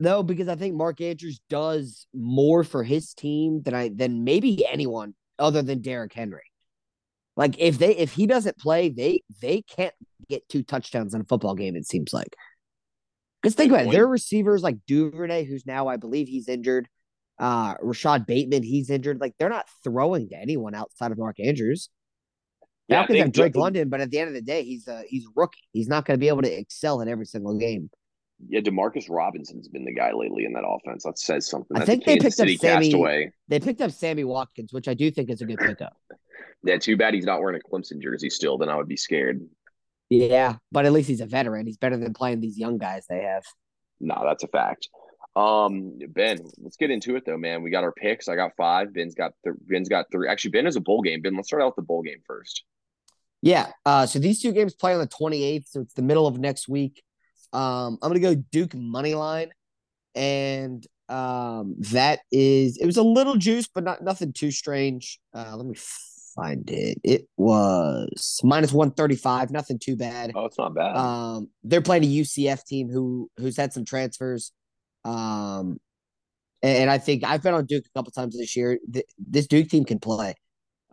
no, 0.00 0.22
because 0.22 0.48
I 0.48 0.56
think 0.56 0.74
Mark 0.74 1.00
Andrews 1.02 1.40
does 1.50 2.06
more 2.14 2.64
for 2.64 2.82
his 2.82 3.12
team 3.12 3.60
than 3.62 3.74
I 3.74 3.90
than 3.94 4.24
maybe 4.24 4.66
anyone 4.66 5.14
other 5.38 5.60
than 5.60 5.82
Derrick 5.82 6.14
Henry. 6.14 6.42
Like 7.36 7.56
if 7.58 7.78
they 7.78 7.96
if 7.96 8.12
he 8.12 8.26
doesn't 8.26 8.58
play, 8.58 8.88
they 8.88 9.22
they 9.42 9.62
can't 9.62 9.94
get 10.28 10.48
two 10.48 10.62
touchdowns 10.62 11.14
in 11.14 11.20
a 11.20 11.24
football 11.24 11.54
game. 11.54 11.76
It 11.76 11.86
seems 11.86 12.12
like. 12.14 12.34
Because 13.42 13.54
think 13.54 13.72
about 13.72 13.86
it, 13.86 13.92
their 13.92 14.06
receivers 14.06 14.62
like 14.62 14.76
Duvernay, 14.86 15.44
who's 15.44 15.66
now 15.66 15.88
I 15.88 15.96
believe 15.96 16.28
he's 16.28 16.48
injured. 16.48 16.88
Uh, 17.38 17.74
Rashod 17.80 18.26
Bateman, 18.26 18.62
he's 18.62 18.90
injured. 18.90 19.20
Like 19.20 19.34
they're 19.38 19.48
not 19.48 19.66
throwing 19.84 20.30
to 20.30 20.36
anyone 20.36 20.74
outside 20.74 21.12
of 21.12 21.18
Mark 21.18 21.38
Andrews. 21.40 21.90
Yeah, 22.88 23.00
Falcons 23.00 23.18
have 23.18 23.32
Drake 23.32 23.56
London, 23.56 23.88
but 23.88 24.00
at 24.00 24.10
the 24.10 24.18
end 24.18 24.28
of 24.28 24.34
the 24.34 24.42
day, 24.42 24.64
he's 24.64 24.88
a 24.88 25.04
he's 25.08 25.26
a 25.26 25.30
rookie. 25.36 25.60
He's 25.72 25.88
not 25.88 26.06
going 26.06 26.18
to 26.18 26.20
be 26.20 26.28
able 26.28 26.42
to 26.42 26.52
excel 26.52 27.00
in 27.02 27.08
every 27.08 27.26
single 27.26 27.56
game. 27.56 27.90
Yeah, 28.48 28.60
Demarcus 28.60 29.06
Robinson's 29.10 29.68
been 29.68 29.84
the 29.84 29.92
guy 29.92 30.12
lately 30.12 30.44
in 30.44 30.52
that 30.54 30.64
offense. 30.66 31.04
That 31.04 31.18
says 31.18 31.48
something. 31.48 31.76
I 31.76 31.84
think 31.84 32.04
they 32.04 32.18
picked 32.18 32.36
City 32.36 32.54
up 32.54 32.60
Sammy. 32.60 32.86
Castaway. 32.86 33.32
They 33.48 33.60
picked 33.60 33.80
up 33.80 33.90
Sammy 33.90 34.24
Watkins, 34.24 34.72
which 34.72 34.88
I 34.88 34.94
do 34.94 35.10
think 35.10 35.30
is 35.30 35.42
a 35.42 35.44
good 35.44 35.58
pickup. 35.58 35.96
yeah, 36.64 36.78
too 36.78 36.96
bad 36.96 37.14
he's 37.14 37.26
not 37.26 37.40
wearing 37.40 37.60
a 37.60 37.68
Clemson 37.68 38.00
jersey 38.00 38.30
still. 38.30 38.58
Then 38.58 38.68
I 38.68 38.76
would 38.76 38.88
be 38.88 38.96
scared. 38.96 39.46
Yeah, 40.08 40.56
but 40.72 40.86
at 40.86 40.92
least 40.92 41.08
he's 41.08 41.20
a 41.20 41.26
veteran. 41.26 41.66
He's 41.66 41.76
better 41.76 41.96
than 41.96 42.14
playing 42.14 42.40
these 42.40 42.58
young 42.58 42.78
guys 42.78 43.06
they 43.08 43.22
have. 43.22 43.44
No, 44.00 44.22
that's 44.24 44.42
a 44.42 44.48
fact. 44.48 44.88
Um, 45.36 45.98
Ben, 46.08 46.38
let's 46.58 46.76
get 46.76 46.90
into 46.90 47.14
it 47.16 47.24
though, 47.24 47.36
man. 47.36 47.62
We 47.62 47.70
got 47.70 47.84
our 47.84 47.92
picks. 47.92 48.28
I 48.28 48.34
got 48.34 48.52
five. 48.56 48.92
Ben's 48.92 49.14
got 49.14 49.32
th- 49.44 49.56
Ben's 49.68 49.88
got 49.88 50.06
three. 50.10 50.28
Actually, 50.28 50.50
Ben 50.52 50.66
is 50.66 50.76
a 50.76 50.80
bowl 50.80 51.02
game. 51.02 51.22
Ben, 51.22 51.36
let's 51.36 51.48
start 51.48 51.62
out 51.62 51.66
with 51.66 51.76
the 51.76 51.82
bowl 51.82 52.02
game 52.02 52.20
first. 52.26 52.64
Yeah. 53.42 53.70
Uh, 53.86 54.06
so 54.06 54.18
these 54.18 54.42
two 54.42 54.52
games 54.52 54.74
play 54.74 54.92
on 54.92 55.00
the 55.00 55.06
28th, 55.06 55.68
so 55.68 55.80
it's 55.80 55.94
the 55.94 56.02
middle 56.02 56.26
of 56.26 56.38
next 56.38 56.68
week. 56.68 57.02
Um, 57.52 57.98
I'm 58.02 58.10
gonna 58.10 58.20
go 58.20 58.34
Duke 58.34 58.74
money 58.74 59.14
line, 59.14 59.50
and 60.14 60.86
um, 61.08 61.74
that 61.78 62.20
is 62.30 62.78
it 62.78 62.86
was 62.86 62.96
a 62.96 63.02
little 63.02 63.36
juice, 63.36 63.68
but 63.72 63.84
not 63.84 64.02
nothing 64.02 64.32
too 64.32 64.50
strange. 64.50 65.18
Uh, 65.34 65.56
let 65.56 65.66
me 65.66 65.74
find 66.34 66.70
it. 66.70 66.98
It 67.02 67.28
was 67.36 68.40
minus 68.42 68.72
135, 68.72 69.50
nothing 69.50 69.78
too 69.78 69.96
bad. 69.96 70.32
Oh, 70.34 70.46
it's 70.46 70.58
not 70.58 70.74
bad. 70.74 70.96
Um, 70.96 71.48
they're 71.64 71.82
playing 71.82 72.04
a 72.04 72.06
UCF 72.06 72.64
team 72.64 72.88
who 72.88 73.30
who's 73.36 73.56
had 73.56 73.72
some 73.72 73.84
transfers. 73.84 74.52
Um, 75.04 75.80
and, 76.62 76.78
and 76.78 76.90
I 76.90 76.98
think 76.98 77.24
I've 77.24 77.42
been 77.42 77.54
on 77.54 77.66
Duke 77.66 77.84
a 77.86 77.98
couple 77.98 78.12
times 78.12 78.36
this 78.36 78.56
year. 78.56 78.78
this 79.18 79.46
Duke 79.46 79.68
team 79.68 79.84
can 79.84 79.98
play. 79.98 80.34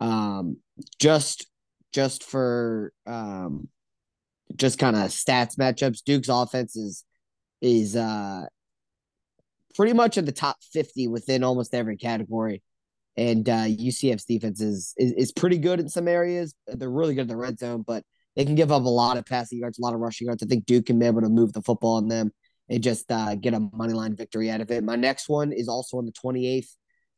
Um, 0.00 0.58
just 0.98 1.46
just 1.92 2.22
for 2.24 2.92
um 3.06 3.68
just 4.56 4.78
kind 4.78 4.96
of 4.96 5.10
stats 5.10 5.56
matchups. 5.56 6.02
Duke's 6.04 6.28
offense 6.28 6.76
is 6.76 7.04
is 7.60 7.96
uh 7.96 8.44
pretty 9.74 9.92
much 9.92 10.18
in 10.18 10.24
the 10.24 10.32
top 10.32 10.56
50 10.72 11.08
within 11.08 11.44
almost 11.44 11.74
every 11.74 11.96
category. 11.96 12.62
And 13.16 13.48
uh 13.48 13.64
UCF's 13.64 14.24
defense 14.24 14.60
is, 14.60 14.94
is 14.96 15.12
is 15.12 15.32
pretty 15.32 15.58
good 15.58 15.80
in 15.80 15.88
some 15.88 16.08
areas. 16.08 16.54
They're 16.66 16.90
really 16.90 17.14
good 17.14 17.22
in 17.22 17.28
the 17.28 17.36
red 17.36 17.58
zone, 17.58 17.84
but 17.86 18.04
they 18.36 18.44
can 18.44 18.54
give 18.54 18.70
up 18.70 18.84
a 18.84 18.88
lot 18.88 19.16
of 19.16 19.26
passing 19.26 19.58
yards, 19.58 19.78
a 19.78 19.82
lot 19.82 19.94
of 19.94 20.00
rushing 20.00 20.26
yards. 20.26 20.42
I 20.42 20.46
think 20.46 20.64
Duke 20.64 20.86
can 20.86 20.98
be 20.98 21.06
able 21.06 21.22
to 21.22 21.28
move 21.28 21.52
the 21.52 21.62
football 21.62 21.96
on 21.96 22.08
them 22.08 22.30
and 22.68 22.82
just 22.82 23.10
uh, 23.10 23.34
get 23.34 23.54
a 23.54 23.68
money 23.72 23.94
line 23.94 24.14
victory 24.14 24.50
out 24.50 24.60
of 24.60 24.70
it. 24.70 24.84
My 24.84 24.96
next 24.96 25.28
one 25.28 25.52
is 25.52 25.68
also 25.68 25.98
on 25.98 26.06
the 26.06 26.12
28th. 26.12 26.68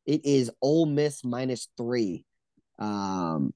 It 0.07 0.25
is 0.25 0.51
Ole 0.63 0.87
Miss 0.87 1.23
minus 1.25 1.69
three. 1.77 2.25
Um, 2.79 3.53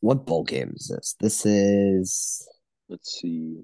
what 0.00 0.26
bowl 0.26 0.44
game 0.44 0.72
is 0.76 0.88
this? 0.88 1.14
This 1.20 1.46
is. 1.46 2.48
Let's 2.88 3.20
see. 3.20 3.62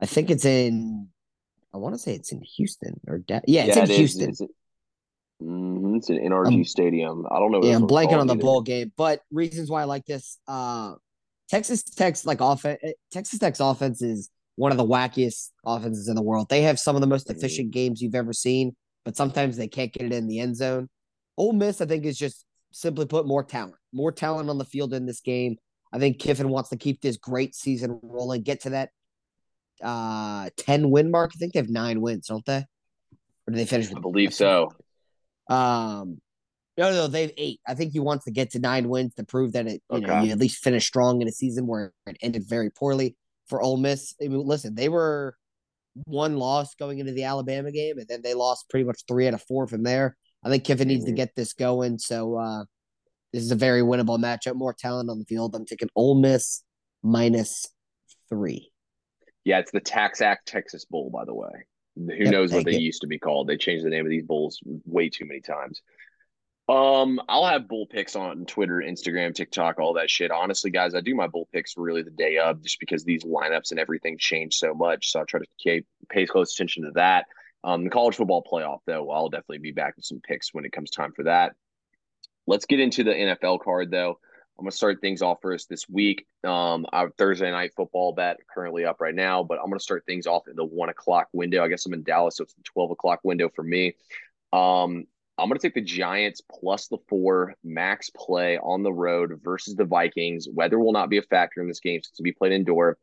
I 0.00 0.06
think 0.06 0.30
it's 0.30 0.44
in. 0.44 1.08
I 1.72 1.78
want 1.78 1.94
to 1.94 1.98
say 1.98 2.14
it's 2.14 2.32
in 2.32 2.40
Houston 2.56 3.00
or 3.08 3.18
da- 3.18 3.40
yeah, 3.46 3.64
it's 3.64 3.76
yeah, 3.76 3.84
in 3.84 3.90
it 3.90 3.96
Houston. 3.96 4.30
Is. 4.30 4.40
It's, 4.40 4.52
mm-hmm, 5.42 5.96
it's 5.96 6.08
an 6.08 6.18
NRG 6.18 6.54
um, 6.54 6.64
Stadium. 6.64 7.26
I 7.30 7.38
don't 7.38 7.50
know. 7.50 7.62
Yeah, 7.64 7.74
I'm 7.74 7.86
blanking 7.86 8.18
on 8.18 8.26
the 8.26 8.34
either. 8.34 8.42
bowl 8.42 8.62
game, 8.62 8.92
but 8.96 9.20
reasons 9.32 9.70
why 9.70 9.82
I 9.82 9.84
like 9.84 10.04
this. 10.06 10.38
Uh, 10.46 10.94
Texas 11.48 11.82
Tech's 11.82 12.24
like 12.24 12.40
offense. 12.40 12.78
Eh, 12.82 12.92
Texas 13.10 13.38
Tech's 13.38 13.60
offense 13.60 14.02
is 14.02 14.30
one 14.56 14.70
of 14.70 14.78
the 14.78 14.86
wackiest 14.86 15.50
offenses 15.66 16.08
in 16.08 16.14
the 16.14 16.22
world. 16.22 16.48
They 16.48 16.62
have 16.62 16.78
some 16.78 16.94
of 16.94 17.00
the 17.00 17.08
most 17.08 17.26
mm-hmm. 17.26 17.36
efficient 17.36 17.72
games 17.72 18.00
you've 18.00 18.14
ever 18.14 18.32
seen, 18.32 18.76
but 19.04 19.16
sometimes 19.16 19.56
they 19.56 19.68
can't 19.68 19.92
get 19.92 20.06
it 20.06 20.12
in 20.12 20.28
the 20.28 20.38
end 20.38 20.56
zone. 20.56 20.88
Ole 21.36 21.52
Miss, 21.52 21.80
I 21.80 21.86
think, 21.86 22.04
is 22.04 22.16
just 22.16 22.44
simply 22.74 23.06
put 23.06 23.26
more 23.26 23.44
talent, 23.44 23.76
more 23.92 24.12
talent 24.12 24.50
on 24.50 24.58
the 24.58 24.64
field 24.64 24.92
in 24.92 25.06
this 25.06 25.20
game. 25.20 25.56
I 25.92 25.98
think 25.98 26.18
Kiffin 26.18 26.48
wants 26.48 26.70
to 26.70 26.76
keep 26.76 27.00
this 27.00 27.16
great 27.16 27.54
season 27.54 28.00
rolling, 28.02 28.42
get 28.42 28.62
to 28.62 28.70
that 28.70 28.90
uh 29.82 30.50
10 30.56 30.90
win 30.90 31.10
mark. 31.10 31.32
I 31.34 31.38
think 31.38 31.52
they 31.52 31.60
have 31.60 31.68
nine 31.68 32.00
wins, 32.00 32.26
don't 32.26 32.44
they? 32.44 32.64
Or 33.46 33.52
do 33.52 33.56
they 33.56 33.64
finish? 33.64 33.90
I 33.94 34.00
believe 34.00 34.34
so. 34.34 34.70
Um, 35.48 36.20
no, 36.76 36.90
no, 36.90 37.06
they 37.06 37.22
have 37.22 37.32
eight. 37.36 37.60
I 37.66 37.74
think 37.74 37.92
he 37.92 38.00
wants 38.00 38.24
to 38.24 38.32
get 38.32 38.50
to 38.50 38.58
nine 38.58 38.88
wins 38.88 39.14
to 39.14 39.24
prove 39.24 39.52
that 39.52 39.66
it, 39.66 39.82
you 39.90 39.98
okay. 39.98 40.06
know, 40.06 40.22
you 40.22 40.32
at 40.32 40.38
least 40.38 40.62
finish 40.62 40.86
strong 40.86 41.22
in 41.22 41.28
a 41.28 41.32
season 41.32 41.66
where 41.66 41.92
it 42.06 42.16
ended 42.20 42.44
very 42.48 42.70
poorly 42.70 43.16
for 43.46 43.60
Ole 43.62 43.76
Miss. 43.76 44.14
I 44.22 44.28
mean, 44.28 44.44
listen, 44.44 44.74
they 44.74 44.88
were 44.88 45.36
one 46.04 46.36
loss 46.36 46.74
going 46.74 46.98
into 46.98 47.12
the 47.12 47.24
Alabama 47.24 47.70
game, 47.70 47.98
and 47.98 48.08
then 48.08 48.22
they 48.22 48.34
lost 48.34 48.68
pretty 48.68 48.84
much 48.84 49.02
three 49.06 49.28
out 49.28 49.34
of 49.34 49.42
four 49.42 49.68
from 49.68 49.84
there. 49.84 50.16
I 50.44 50.50
think 50.50 50.64
Kiffin 50.64 50.88
needs 50.88 51.04
to 51.04 51.10
mm-hmm. 51.10 51.16
get 51.16 51.34
this 51.34 51.52
going. 51.54 51.98
So 51.98 52.36
uh, 52.36 52.64
this 53.32 53.42
is 53.42 53.50
a 53.50 53.56
very 53.56 53.82
winnable 53.82 54.18
matchup. 54.18 54.56
More 54.56 54.74
talent 54.74 55.10
on 55.10 55.18
the 55.18 55.24
field. 55.24 55.54
I'm 55.54 55.64
taking 55.64 55.88
Ole 55.96 56.20
Miss 56.20 56.62
minus 57.02 57.66
three. 58.28 58.70
Yeah, 59.44 59.58
it's 59.58 59.72
the 59.72 59.80
Tax 59.80 60.20
Act 60.20 60.48
Texas 60.48 60.84
Bowl, 60.84 61.10
by 61.10 61.24
the 61.24 61.34
way. 61.34 61.66
Who 61.96 62.12
yep, 62.12 62.32
knows 62.32 62.52
what 62.52 62.64
they 62.64 62.74
it. 62.74 62.80
used 62.80 63.02
to 63.02 63.06
be 63.06 63.18
called? 63.18 63.46
They 63.46 63.56
changed 63.56 63.84
the 63.84 63.90
name 63.90 64.04
of 64.04 64.10
these 64.10 64.24
bowls 64.24 64.58
way 64.84 65.08
too 65.08 65.26
many 65.26 65.40
times. 65.40 65.80
Um, 66.66 67.20
I'll 67.28 67.46
have 67.46 67.68
bull 67.68 67.86
picks 67.86 68.16
on 68.16 68.46
Twitter, 68.46 68.82
Instagram, 68.84 69.34
TikTok, 69.34 69.78
all 69.78 69.94
that 69.94 70.10
shit. 70.10 70.30
Honestly, 70.30 70.70
guys, 70.70 70.94
I 70.94 71.02
do 71.02 71.14
my 71.14 71.26
bull 71.26 71.46
picks 71.52 71.74
really 71.76 72.02
the 72.02 72.10
day 72.10 72.38
of, 72.38 72.62
just 72.62 72.80
because 72.80 73.04
these 73.04 73.22
lineups 73.22 73.70
and 73.70 73.78
everything 73.78 74.16
change 74.18 74.54
so 74.54 74.74
much. 74.74 75.12
So 75.12 75.20
I 75.20 75.24
try 75.24 75.40
to 75.40 75.82
pay 76.08 76.26
close 76.26 76.54
attention 76.54 76.84
to 76.84 76.90
that. 76.92 77.26
Um, 77.64 77.82
the 77.84 77.90
college 77.90 78.16
football 78.16 78.44
playoff, 78.44 78.80
though, 78.86 79.10
I'll 79.10 79.30
definitely 79.30 79.58
be 79.58 79.72
back 79.72 79.96
with 79.96 80.04
some 80.04 80.20
picks 80.20 80.52
when 80.52 80.64
it 80.64 80.72
comes 80.72 80.90
time 80.90 81.12
for 81.12 81.24
that. 81.24 81.54
Let's 82.46 82.66
get 82.66 82.78
into 82.78 83.02
the 83.02 83.12
NFL 83.12 83.60
card, 83.60 83.90
though. 83.90 84.18
I'm 84.58 84.64
gonna 84.64 84.70
start 84.70 85.00
things 85.00 85.22
off 85.22 85.38
for 85.42 85.52
us 85.54 85.64
this 85.64 85.88
week. 85.88 86.26
Um, 86.44 86.86
our 86.92 87.10
Thursday 87.10 87.50
night 87.50 87.72
football 87.74 88.12
bet 88.12 88.36
currently 88.54 88.84
up 88.84 89.00
right 89.00 89.14
now, 89.14 89.42
but 89.42 89.58
I'm 89.58 89.68
gonna 89.68 89.80
start 89.80 90.04
things 90.06 90.26
off 90.28 90.46
in 90.46 90.54
the 90.54 90.64
one 90.64 90.90
o'clock 90.90 91.28
window. 91.32 91.64
I 91.64 91.68
guess 91.68 91.86
I'm 91.86 91.94
in 91.94 92.04
Dallas, 92.04 92.36
so 92.36 92.44
it's 92.44 92.54
the 92.54 92.62
12 92.62 92.92
o'clock 92.92 93.20
window 93.24 93.48
for 93.48 93.64
me. 93.64 93.94
Um, 94.52 95.06
I'm 95.36 95.48
going 95.48 95.58
to 95.58 95.66
take 95.66 95.74
the 95.74 95.80
Giants 95.80 96.40
plus 96.40 96.86
the 96.86 96.98
four 97.08 97.54
max 97.64 98.08
play 98.10 98.56
on 98.58 98.84
the 98.84 98.92
road 98.92 99.40
versus 99.42 99.74
the 99.74 99.84
Vikings. 99.84 100.46
Weather 100.48 100.78
will 100.78 100.92
not 100.92 101.10
be 101.10 101.18
a 101.18 101.22
factor 101.22 101.60
in 101.60 101.66
this 101.66 101.80
game 101.80 102.00
since 102.02 102.12
it'll 102.14 102.24
be 102.24 102.32
played 102.32 102.52
indoor. 102.52 102.98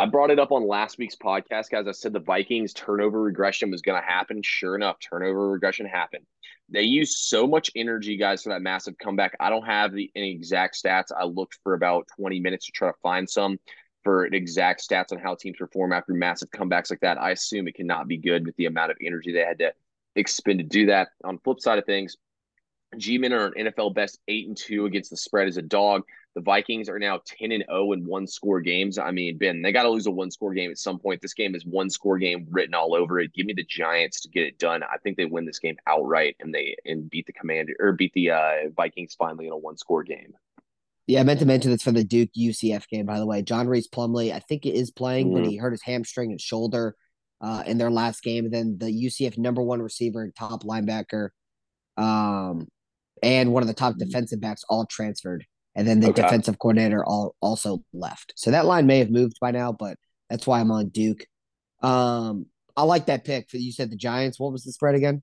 I 0.00 0.06
brought 0.06 0.30
it 0.30 0.38
up 0.38 0.50
on 0.50 0.66
last 0.66 0.96
week's 0.96 1.14
podcast, 1.14 1.68
guys. 1.68 1.86
I 1.86 1.92
said 1.92 2.14
the 2.14 2.20
Vikings 2.20 2.72
turnover 2.72 3.20
regression 3.20 3.70
was 3.70 3.82
going 3.82 4.00
to 4.00 4.08
happen. 4.08 4.40
Sure 4.42 4.74
enough, 4.74 4.96
turnover 4.98 5.50
regression 5.50 5.84
happened. 5.84 6.24
They 6.70 6.84
used 6.84 7.18
so 7.18 7.46
much 7.46 7.70
energy, 7.76 8.16
guys, 8.16 8.42
for 8.42 8.48
that 8.48 8.62
massive 8.62 8.96
comeback. 8.96 9.36
I 9.40 9.50
don't 9.50 9.66
have 9.66 9.92
the 9.92 10.10
any 10.16 10.32
exact 10.32 10.82
stats. 10.82 11.08
I 11.14 11.24
looked 11.24 11.58
for 11.62 11.74
about 11.74 12.08
20 12.16 12.40
minutes 12.40 12.64
to 12.64 12.72
try 12.72 12.88
to 12.88 12.96
find 13.02 13.28
some 13.28 13.58
for 14.02 14.24
exact 14.24 14.88
stats 14.88 15.12
on 15.12 15.18
how 15.18 15.34
teams 15.34 15.58
perform 15.58 15.92
after 15.92 16.14
massive 16.14 16.50
comebacks 16.50 16.88
like 16.88 17.00
that. 17.00 17.20
I 17.20 17.32
assume 17.32 17.68
it 17.68 17.74
cannot 17.74 18.08
be 18.08 18.16
good 18.16 18.46
with 18.46 18.56
the 18.56 18.64
amount 18.64 18.92
of 18.92 18.96
energy 19.04 19.34
they 19.34 19.40
had 19.40 19.58
to 19.58 19.74
expend 20.16 20.60
to 20.60 20.64
do 20.64 20.86
that. 20.86 21.08
On 21.24 21.36
flip 21.40 21.60
side 21.60 21.78
of 21.78 21.84
things, 21.84 22.16
G-men 22.96 23.32
are 23.32 23.46
an 23.46 23.66
NFL 23.66 23.94
best 23.94 24.18
eight 24.28 24.48
and 24.48 24.56
two 24.56 24.86
against 24.86 25.10
the 25.10 25.16
spread 25.16 25.48
as 25.48 25.56
a 25.56 25.62
dog. 25.62 26.02
The 26.34 26.40
Vikings 26.40 26.88
are 26.88 26.98
now 26.98 27.20
ten 27.24 27.52
and 27.52 27.64
zero 27.68 27.88
oh 27.88 27.92
in 27.92 28.04
one 28.04 28.26
score 28.26 28.60
games. 28.60 28.98
I 28.98 29.10
mean, 29.10 29.38
Ben, 29.38 29.62
they 29.62 29.72
got 29.72 29.82
to 29.82 29.90
lose 29.90 30.06
a 30.06 30.10
one 30.10 30.30
score 30.30 30.54
game 30.54 30.70
at 30.70 30.78
some 30.78 30.98
point. 30.98 31.20
This 31.20 31.34
game 31.34 31.54
is 31.54 31.64
one 31.66 31.90
score 31.90 32.18
game 32.18 32.46
written 32.50 32.74
all 32.74 32.94
over 32.94 33.18
it. 33.20 33.32
Give 33.32 33.46
me 33.46 33.52
the 33.52 33.64
Giants 33.64 34.20
to 34.22 34.28
get 34.28 34.46
it 34.46 34.58
done. 34.58 34.82
I 34.82 34.98
think 34.98 35.16
they 35.16 35.24
win 35.24 35.44
this 35.44 35.58
game 35.58 35.76
outright 35.86 36.36
and 36.40 36.54
they 36.54 36.76
and 36.84 37.10
beat 37.10 37.26
the 37.26 37.32
Commander 37.32 37.74
or 37.80 37.92
beat 37.92 38.12
the 38.12 38.30
uh, 38.30 38.52
Vikings 38.76 39.14
finally 39.14 39.46
in 39.46 39.52
a 39.52 39.56
one 39.56 39.76
score 39.76 40.04
game. 40.04 40.34
Yeah, 41.06 41.20
I 41.20 41.22
meant 41.24 41.40
to 41.40 41.46
mention 41.46 41.72
this 41.72 41.82
for 41.82 41.90
the 41.90 42.04
Duke 42.04 42.30
UCF 42.38 42.86
game, 42.88 43.06
by 43.06 43.18
the 43.18 43.26
way. 43.26 43.42
John 43.42 43.66
Rhys 43.66 43.88
Plumlee, 43.88 44.32
I 44.32 44.38
think 44.38 44.64
it 44.64 44.74
is 44.74 44.92
playing, 44.92 45.28
mm-hmm. 45.30 45.42
but 45.42 45.50
he 45.50 45.56
hurt 45.56 45.72
his 45.72 45.82
hamstring 45.82 46.30
and 46.30 46.40
shoulder 46.40 46.94
uh, 47.40 47.64
in 47.66 47.78
their 47.78 47.90
last 47.90 48.22
game. 48.22 48.44
And 48.44 48.54
then 48.54 48.78
the 48.78 48.86
UCF 48.86 49.36
number 49.36 49.60
one 49.60 49.82
receiver 49.82 50.22
and 50.22 50.32
top 50.34 50.62
linebacker, 50.62 51.30
um, 51.96 52.68
and 53.22 53.52
one 53.52 53.62
of 53.62 53.66
the 53.66 53.74
top 53.74 53.94
mm-hmm. 53.94 54.06
defensive 54.06 54.40
backs 54.40 54.64
all 54.68 54.86
transferred. 54.86 55.44
And 55.74 55.86
then 55.86 56.00
the 56.00 56.10
okay. 56.10 56.22
defensive 56.22 56.58
coordinator 56.58 57.04
all 57.04 57.36
also 57.40 57.82
left. 57.92 58.32
So 58.36 58.50
that 58.50 58.66
line 58.66 58.86
may 58.86 58.98
have 58.98 59.10
moved 59.10 59.36
by 59.40 59.52
now, 59.52 59.72
but 59.72 59.96
that's 60.28 60.46
why 60.46 60.60
I'm 60.60 60.72
on 60.72 60.88
Duke. 60.88 61.24
Um, 61.80 62.46
I 62.76 62.82
like 62.82 63.06
that 63.06 63.24
pick. 63.24 63.48
You 63.52 63.72
said 63.72 63.90
the 63.90 63.96
Giants. 63.96 64.40
What 64.40 64.52
was 64.52 64.64
the 64.64 64.72
spread 64.72 64.94
again? 64.94 65.22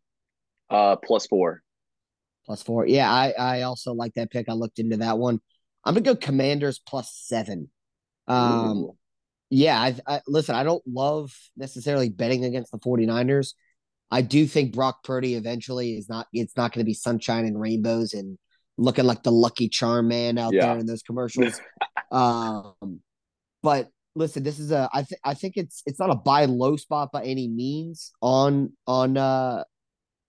Uh, 0.69 0.95
plus 0.95 1.27
four. 1.27 1.61
Plus 2.45 2.63
four. 2.63 2.87
Yeah, 2.87 3.11
I 3.11 3.33
I 3.37 3.61
also 3.63 3.93
like 3.93 4.13
that 4.13 4.31
pick. 4.31 4.47
I 4.49 4.53
looked 4.53 4.79
into 4.79 4.97
that 4.97 5.17
one. 5.17 5.39
I'm 5.83 5.93
gonna 5.93 6.03
go 6.03 6.15
Commanders 6.15 6.79
plus 6.79 7.11
seven. 7.13 7.69
Um, 8.27 8.77
Ooh. 8.77 8.97
yeah. 9.49 9.79
I, 9.79 9.95
I 10.07 10.21
listen. 10.27 10.55
I 10.55 10.63
don't 10.63 10.83
love 10.87 11.33
necessarily 11.55 12.09
betting 12.09 12.45
against 12.45 12.71
the 12.71 12.79
49ers. 12.79 13.53
I 14.09 14.21
do 14.21 14.47
think 14.47 14.73
Brock 14.73 15.03
Purdy 15.03 15.35
eventually 15.35 15.97
is 15.97 16.07
not. 16.07 16.27
It's 16.31 16.55
not 16.55 16.71
going 16.71 16.81
to 16.81 16.85
be 16.85 16.93
sunshine 16.93 17.45
and 17.45 17.59
rainbows 17.59 18.13
and 18.13 18.37
looking 18.77 19.05
like 19.05 19.23
the 19.23 19.31
Lucky 19.31 19.67
Charm 19.67 20.07
man 20.07 20.37
out 20.37 20.53
yeah. 20.53 20.67
there 20.67 20.77
in 20.79 20.85
those 20.85 21.03
commercials. 21.03 21.59
um, 22.11 23.01
but 23.61 23.89
listen, 24.15 24.43
this 24.43 24.59
is 24.59 24.71
a. 24.71 24.89
I 24.93 25.03
think. 25.03 25.21
I 25.23 25.33
think 25.33 25.57
it's. 25.57 25.83
It's 25.85 25.99
not 25.99 26.09
a 26.09 26.15
buy 26.15 26.45
low 26.45 26.77
spot 26.77 27.11
by 27.11 27.23
any 27.23 27.47
means 27.47 28.11
on 28.21 28.73
on 28.85 29.17
uh 29.17 29.63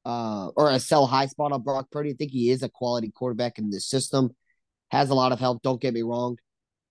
uh 0.04 0.48
or 0.56 0.70
a 0.70 0.80
sell 0.80 1.06
high 1.06 1.26
spot 1.26 1.52
on 1.52 1.62
Brock 1.62 1.90
Purdy. 1.92 2.10
I 2.10 2.14
think 2.14 2.32
he 2.32 2.50
is 2.50 2.62
a 2.62 2.68
quality 2.68 3.12
quarterback 3.14 3.58
in 3.58 3.70
this 3.70 3.88
system. 3.88 4.30
Has 4.90 5.10
a 5.10 5.14
lot 5.14 5.32
of 5.32 5.38
help. 5.38 5.62
Don't 5.62 5.80
get 5.80 5.94
me 5.94 6.02
wrong. 6.02 6.36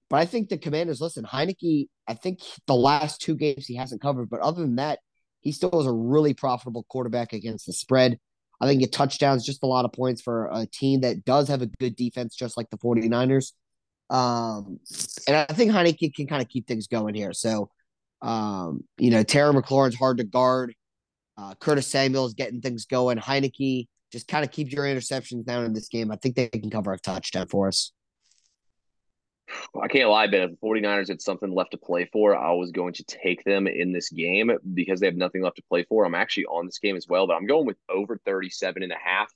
But 0.09 0.17
I 0.17 0.25
think 0.25 0.47
the 0.47 0.57
Commanders, 0.57 1.01
listen, 1.01 1.25
Heinicke, 1.25 1.87
I 2.07 2.13
think 2.13 2.39
the 2.65 2.75
last 2.75 3.19
two 3.19 3.35
games 3.35 3.65
he 3.65 3.75
hasn't 3.75 4.01
covered, 4.01 4.29
but 4.29 4.39
other 4.39 4.61
than 4.61 4.77
that, 4.77 4.99
he 5.47 5.53
still 5.53 5.79
is 5.79 5.87
a 5.87 5.93
really 5.93 6.33
profitable 6.33 6.85
quarterback 6.89 7.31
against 7.31 7.67
the 7.67 7.71
spread. 7.71 8.19
I 8.59 8.67
think 8.67 8.83
a 8.83 8.87
touchdown 8.87 9.37
is 9.37 9.45
just 9.45 9.63
a 9.63 9.65
lot 9.65 9.85
of 9.85 9.93
points 9.93 10.21
for 10.21 10.49
a 10.51 10.65
team 10.65 10.99
that 11.01 11.23
does 11.23 11.47
have 11.47 11.61
a 11.61 11.67
good 11.67 11.95
defense, 11.95 12.35
just 12.35 12.57
like 12.57 12.69
the 12.69 12.77
49ers. 12.77 13.53
Um, 14.09 14.81
and 15.25 15.37
I 15.37 15.45
think 15.45 15.71
Heinicke 15.71 16.13
can 16.13 16.27
kind 16.27 16.41
of 16.41 16.49
keep 16.49 16.67
things 16.67 16.87
going 16.87 17.15
here. 17.15 17.31
So, 17.31 17.69
um, 18.21 18.83
you 18.97 19.09
know, 19.09 19.23
Terry 19.23 19.53
McLaurin's 19.53 19.95
hard 19.95 20.17
to 20.17 20.25
guard. 20.25 20.73
Uh, 21.37 21.53
Curtis 21.55 21.87
Samuel's 21.87 22.33
getting 22.33 22.59
things 22.59 22.85
going. 22.85 23.17
Heinicke 23.17 23.87
just 24.11 24.27
kind 24.27 24.43
of 24.43 24.51
keep 24.51 24.69
your 24.69 24.83
interceptions 24.83 25.45
down 25.45 25.63
in 25.63 25.71
this 25.71 25.87
game. 25.87 26.11
I 26.11 26.17
think 26.17 26.35
they 26.35 26.49
can 26.49 26.69
cover 26.69 26.91
a 26.91 26.99
touchdown 26.99 27.47
for 27.47 27.69
us. 27.69 27.93
I 29.81 29.87
can't 29.87 30.09
lie, 30.09 30.27
Ben. 30.27 30.41
If 30.41 30.51
the 30.51 30.67
49ers 30.67 31.07
had 31.07 31.21
something 31.21 31.53
left 31.53 31.71
to 31.71 31.77
play 31.77 32.09
for, 32.11 32.35
I 32.35 32.51
was 32.53 32.71
going 32.71 32.93
to 32.93 33.03
take 33.03 33.43
them 33.43 33.67
in 33.67 33.91
this 33.91 34.09
game 34.09 34.51
because 34.73 34.99
they 34.99 35.07
have 35.07 35.15
nothing 35.15 35.41
left 35.41 35.57
to 35.57 35.63
play 35.69 35.83
for. 35.83 36.05
I'm 36.05 36.15
actually 36.15 36.45
on 36.45 36.65
this 36.65 36.79
game 36.79 36.95
as 36.95 37.07
well, 37.07 37.27
but 37.27 37.35
I'm 37.35 37.47
going 37.47 37.65
with 37.65 37.77
over 37.89 38.19
37 38.25 38.83
and 38.83 38.91
a 38.91 38.97
half. 39.01 39.31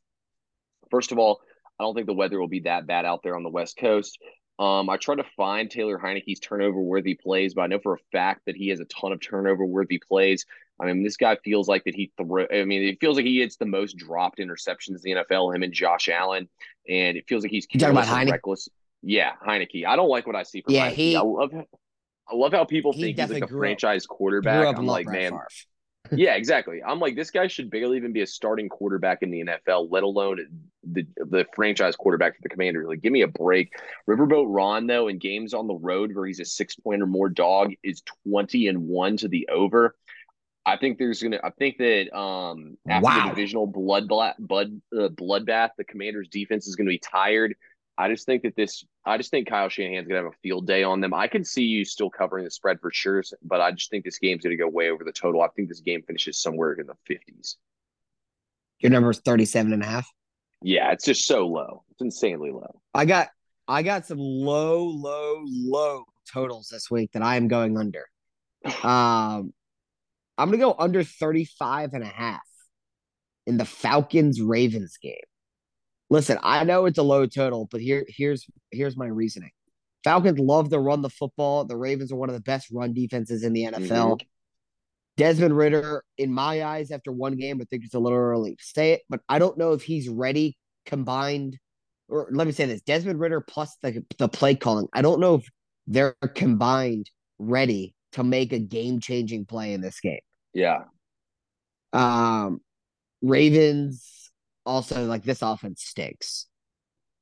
First 0.90 1.12
of 1.12 1.18
all, 1.18 1.42
I 1.80 1.84
don't 1.84 1.96
think 1.96 2.08
the 2.08 2.14
weather 2.14 2.40
will 2.40 2.48
be 2.48 2.62
that 2.62 2.88
bad 2.88 3.06
out 3.06 3.24
there 3.24 3.36
on 3.36 3.44
the 3.44 3.50
West 3.50 3.78
Coast. 3.78 4.18
Um, 4.60 4.90
I 4.90 4.98
try 4.98 5.16
to 5.16 5.26
find 5.36 5.72
Taylor 5.72 5.98
Heinicke's 5.98 6.40
turnover 6.40 6.80
worthy 6.80 7.16
plays, 7.16 7.56
but 7.56 7.62
I 7.62 7.68
know 7.68 7.80
for 7.80 7.96
a 7.96 8.00
fact 8.12 8.42
that 8.46 8.56
he 8.56 8.68
has 8.70 8.80
a 8.80 8.86
ton 8.86 9.12
of 9.12 9.20
turnover 9.20 9.66
worthy 9.66 9.98
plays. 9.98 10.46
I 10.80 10.86
mean, 10.86 11.04
this 11.04 11.18
guy 11.18 11.38
feels 11.44 11.68
like 11.68 11.84
that 11.86 11.96
he 11.96 12.12
throw. 12.18 12.46
I 12.52 12.66
mean, 12.66 12.84
it 12.84 13.00
feels 13.00 13.16
like 13.16 13.26
he 13.26 13.40
gets 13.40 13.56
the 13.56 13.66
most 13.66 13.98
dropped 13.98 14.40
interceptions 14.40 14.90
in 14.90 15.00
the 15.04 15.12
NFL. 15.12 15.56
Him 15.56 15.64
and 15.64 15.74
Josh 15.74 16.10
Allen, 16.10 16.50
and 16.88 17.18
it 17.18 17.26
feels 17.28 17.44
like 17.44 17.52
he's 17.52 17.66
talking 17.66 17.90
about 17.90 18.06
Heinicke? 18.06 18.32
reckless. 18.32 18.68
Yeah, 19.02 19.32
Heinicke. 19.46 19.86
I 19.86 19.96
don't 19.96 20.10
like 20.10 20.28
what 20.28 20.36
I 20.36 20.44
see 20.44 20.62
from 20.62 20.74
yeah, 20.74 20.90
Heinicke. 20.90 20.96
He, 20.96 21.16
I 21.16 21.22
love. 21.22 21.52
I 21.54 22.36
love 22.36 22.54
how 22.54 22.64
people 22.64 22.94
he 22.94 23.02
think 23.02 23.20
he's 23.20 23.30
like 23.30 23.44
a 23.44 23.48
franchise 23.48 24.06
up, 24.06 24.16
quarterback. 24.16 24.78
I'm 24.78 24.86
like, 24.86 25.08
man. 25.08 25.38
yeah, 26.12 26.36
exactly. 26.36 26.82
I'm 26.86 27.00
like, 27.00 27.16
this 27.16 27.30
guy 27.30 27.48
should 27.48 27.70
barely 27.70 27.98
even 27.98 28.14
be 28.14 28.22
a 28.22 28.28
starting 28.28 28.70
quarterback 28.70 29.22
in 29.22 29.32
the 29.32 29.44
NFL, 29.44 29.88
let 29.92 30.04
alone 30.04 30.40
the 30.84 31.06
the 31.18 31.46
franchise 31.54 31.96
quarterback 31.96 32.36
for 32.36 32.42
the 32.44 32.50
Commanders. 32.50 32.88
Like, 32.88 33.02
give 33.02 33.12
me 33.12 33.22
a 33.22 33.28
break. 33.28 33.74
Riverboat 34.10 34.46
Ron, 34.48 34.88
though, 34.88 35.08
in 35.08 35.18
games 35.18 35.54
on 35.54 35.68
the 35.68 35.76
road 35.76 36.16
where 36.16 36.26
he's 36.26 36.40
a 36.40 36.46
six 36.46 36.76
point 36.76 37.02
or 37.02 37.08
more 37.08 37.30
dog, 37.30 37.74
is 37.84 38.02
20 38.28 38.68
and 38.68 38.88
one 38.88 39.18
to 39.18 39.28
the 39.28 39.50
over. 39.52 39.96
I 40.66 40.78
think 40.78 41.00
there's 41.00 41.22
gonna. 41.22 41.40
I 41.44 41.50
think 41.50 41.78
that 41.80 42.16
um 42.16 42.78
after 42.88 43.06
wow. 43.06 43.24
the 43.24 43.30
divisional 43.30 43.68
blood 43.68 44.08
blood 44.08 44.36
uh, 44.38 45.10
bloodbath, 45.10 45.72
the 45.78 45.84
Commanders' 45.84 46.28
defense 46.30 46.68
is 46.68 46.76
gonna 46.76 46.90
be 46.90 47.00
tired. 47.00 47.56
I 47.98 48.10
just 48.10 48.26
think 48.26 48.44
that 48.44 48.56
this. 48.56 48.84
I 49.06 49.18
just 49.18 49.32
think 49.32 49.48
Kyle 49.48 49.70
Shanahan's 49.70 50.08
gonna 50.08 50.24
have 50.24 50.32
a 50.32 50.38
field 50.42 50.68
day 50.68 50.84
on 50.84 51.02
them. 51.02 51.14
I 51.14 51.28
can 51.28 51.44
see 51.44 51.64
you 51.64 51.86
still 51.86 52.10
covering 52.10 52.46
the 52.46 52.52
spread 52.52 52.80
for 52.80 52.92
sure, 52.92 53.24
but 53.44 53.62
I 53.62 53.72
just 53.72 53.90
think 53.90 54.06
this 54.06 54.20
game's 54.20 54.44
gonna 54.44 54.56
go 54.56 54.68
way 54.68 54.90
over 54.90 55.04
the 55.04 55.12
total. 55.12 55.42
I 55.42 55.48
think 55.50 55.70
this 55.70 55.82
game 55.82 56.02
finishes 56.04 56.42
somewhere 56.42 56.74
in 56.74 56.88
the 56.88 56.96
fifties. 57.06 57.58
Your 58.80 58.92
number 58.92 59.12
is 59.12 59.20
37 59.20 59.74
and 59.74 59.84
a 59.84 59.86
half. 59.86 60.10
Yeah, 60.64 60.92
it's 60.92 61.06
just 61.06 61.26
so 61.26 61.48
low. 61.48 61.84
It's 61.92 62.02
insanely 62.02 62.52
low. 62.52 62.82
I 62.94 63.06
got 63.06 63.30
I 63.68 63.84
got 63.84 64.08
some 64.08 64.18
low, 64.18 64.84
low, 64.86 65.44
low 65.46 66.06
totals 66.32 66.70
this 66.70 66.90
week 66.90 67.12
that 67.14 67.22
I 67.22 67.36
am 67.36 67.48
going 67.48 67.78
under. 67.78 68.08
Um 68.84 69.54
I'm 70.42 70.50
going 70.50 70.60
to 70.60 70.66
go 70.66 70.76
under 70.80 71.04
35 71.04 71.94
and 71.94 72.04
a 72.04 72.08
half 72.08 72.42
in 73.46 73.58
the 73.58 73.66
Falcons 73.66 74.42
Ravens 74.42 74.98
game. 74.98 75.14
Listen, 76.12 76.38
I 76.44 76.66
know 76.66 76.88
it's 76.88 76.98
a 76.98 77.04
low 77.04 77.26
total, 77.26 77.70
but 77.72 77.80
here 77.80 78.06
here's 78.10 78.46
here's 78.70 78.98
my 78.98 79.08
reasoning. 79.08 79.52
Falcons 80.04 80.40
love 80.40 80.70
to 80.70 80.78
run 80.78 81.02
the 81.02 81.10
football. 81.10 81.64
The 81.64 81.78
Ravens 81.78 82.12
are 82.12 82.18
one 82.18 82.28
of 82.28 82.36
the 82.36 82.42
best 82.42 82.68
run 82.70 82.94
defenses 82.94 83.44
in 83.44 83.54
the 83.54 83.64
NFL. 83.64 83.88
Mm-hmm. 83.88 84.28
Desmond 85.16 85.56
Ridder, 85.56 86.04
in 86.18 86.34
my 86.34 86.66
eyes, 86.66 86.92
after 86.92 87.14
one 87.14 87.38
game, 87.38 87.60
I 87.62 87.66
think 87.66 87.86
it's 87.86 87.94
a 87.94 88.00
little 88.00 88.18
early 88.18 88.56
to 88.58 88.64
say 88.64 88.92
it, 88.92 89.04
but 89.10 89.22
I 89.30 89.40
don't 89.40 89.58
know 89.58 89.72
if 89.72 89.84
he's 89.84 90.10
ready 90.10 90.58
combined. 90.86 91.58
Or 92.10 92.28
let 92.30 92.46
me 92.46 92.52
say 92.52 92.66
this: 92.66 92.82
Desmond 92.82 93.20
Ridder 93.22 93.40
plus 93.40 93.78
the 93.82 94.04
the 94.18 94.28
play 94.28 94.56
calling. 94.56 94.90
I 94.92 95.02
don't 95.02 95.22
know 95.22 95.36
if 95.36 95.48
they're 95.88 96.18
combined 96.36 97.10
ready 97.40 97.96
to 98.14 98.26
make 98.26 98.52
a 98.52 98.60
game 98.60 99.00
changing 99.00 99.46
play 99.46 99.72
in 99.72 99.80
this 99.80 100.02
game. 100.02 100.20
Yeah. 100.54 100.84
Um, 101.94 102.60
Ravens 103.22 104.21
also 104.66 105.06
like 105.06 105.24
this 105.24 105.42
offense 105.42 105.84
stinks. 105.84 106.48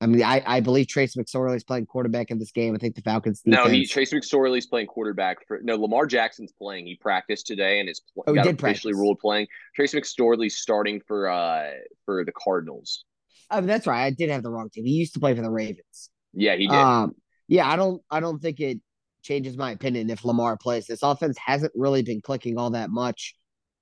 I 0.02 0.08
mean, 0.08 0.24
I, 0.24 0.42
I 0.46 0.60
believe 0.62 0.88
Trace 0.88 1.16
McSorley 1.16 1.58
is 1.58 1.66
playing 1.66 1.86
quarterback 1.86 2.32
in 2.32 2.40
this 2.40 2.52
game. 2.52 2.74
I 2.74 2.78
think 2.78 2.96
the 2.96 3.02
Falcons. 3.02 3.42
Defense... 3.42 3.66
No, 3.66 3.70
he 3.70 3.86
Trace 3.86 4.14
McSorley 4.14 4.60
is 4.60 4.66
playing 4.66 4.88
quarterback 4.88 5.46
for. 5.46 5.60
No, 5.62 5.76
Lamar 5.76 6.06
Jackson's 6.06 6.54
playing. 6.54 6.86
He 6.86 6.96
practiced 6.96 7.48
today 7.48 7.82
and 7.82 7.90
is 7.90 8.02
oh, 8.26 8.34
got 8.34 8.46
officially 8.46 8.56
practice. 8.56 8.86
ruled 8.94 9.20
playing. 9.20 9.48
Trace 9.76 9.94
McSorley's 9.94 10.58
starting 10.58 11.02
for 11.06 11.30
uh 11.30 11.72
for 12.06 12.24
the 12.24 12.32
Cardinals. 12.32 13.04
Oh, 13.52 13.60
that's 13.62 13.88
right. 13.88 14.06
I 14.06 14.12
did 14.12 14.30
have 14.30 14.44
the 14.44 14.52
wrong 14.52 14.70
team. 14.70 14.86
He 14.86 14.94
used 14.94 15.16
to 15.16 15.20
play 15.20 15.36
for 15.36 15.42
the 15.42 15.52
Ravens. 15.52 16.10
Yeah, 16.34 16.56
he 16.56 16.68
did. 16.68 16.76
Um, 16.76 17.16
yeah, 17.50 17.68
I 17.70 17.76
don't. 17.76 18.02
I 18.10 18.22
don't 18.22 18.40
think 18.40 18.62
it 18.62 18.80
changes 19.22 19.58
my 19.58 19.72
opinion 19.72 20.10
if 20.10 20.24
Lamar 20.24 20.56
plays. 20.56 20.88
This 20.88 21.04
offense 21.04 21.38
hasn't 21.44 21.74
really 21.76 22.04
been 22.04 22.22
clicking 22.22 22.58
all 22.58 22.70
that 22.70 22.90
much. 22.90 23.36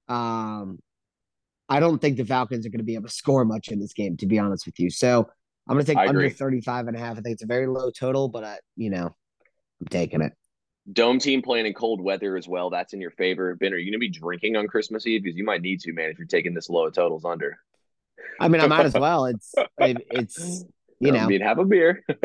Um, 0.08 0.80
I 1.70 1.80
don't 1.80 2.00
think 2.00 2.18
the 2.18 2.26
Falcons 2.26 2.66
are 2.66 2.70
going 2.70 2.80
to 2.80 2.86
be 2.86 2.96
able 2.96 3.08
to 3.08 3.14
score 3.14 3.44
much 3.46 3.70
in 3.70 3.80
this 3.80 3.94
game, 3.94 4.18
to 4.18 4.26
be 4.26 4.40
honest 4.40 4.66
with 4.66 4.80
you. 4.80 4.90
So 4.90 5.30
I'm 5.68 5.76
going 5.76 5.86
to 5.86 5.94
take 5.94 6.08
under 6.08 6.30
35 6.30 6.88
and 6.88 6.96
a 6.96 7.00
half. 7.00 7.18
I 7.18 7.22
think 7.22 7.34
it's 7.34 7.44
a 7.44 7.48
very 7.48 7.68
low 7.68 7.92
total, 7.92 8.30
but 8.30 8.44
I, 8.44 8.58
you 8.76 8.90
know, 8.90 9.16
I'm 9.82 9.88
taking 9.90 10.22
it. 10.22 10.34
Dome 10.92 11.20
team 11.20 11.42
playing 11.42 11.66
in 11.66 11.74
cold 11.74 12.00
weather 12.00 12.38
as 12.38 12.48
well. 12.48 12.70
That's 12.70 12.94
in 12.94 13.02
your 13.02 13.12
favor. 13.12 13.56
Ben, 13.56 13.74
are 13.74 13.78
you 13.78 13.92
going 13.92 14.00
to 14.00 14.00
be 14.00 14.10
drinking 14.10 14.56
on 14.56 14.68
Christmas 14.68 15.06
Eve? 15.06 15.24
Because 15.24 15.38
you 15.38 15.44
might 15.44 15.62
need 15.62 15.82
to, 15.82 15.92
man, 15.92 16.10
if 16.10 16.18
you're 16.18 16.28
taking 16.28 16.54
this 16.54 16.70
low 16.70 16.90
totals 16.90 17.26
under. 17.26 17.58
I 18.40 18.48
mean, 18.48 18.62
I 18.62 18.68
might 18.68 18.86
as 18.86 18.94
well. 18.98 19.26
It's, 19.26 19.54
it's, 19.78 20.64
you 21.00 21.12
know, 21.12 21.20
I 21.20 21.28
mean, 21.28 21.42
have 21.42 21.60
a 21.60 21.66
beer. 21.66 22.04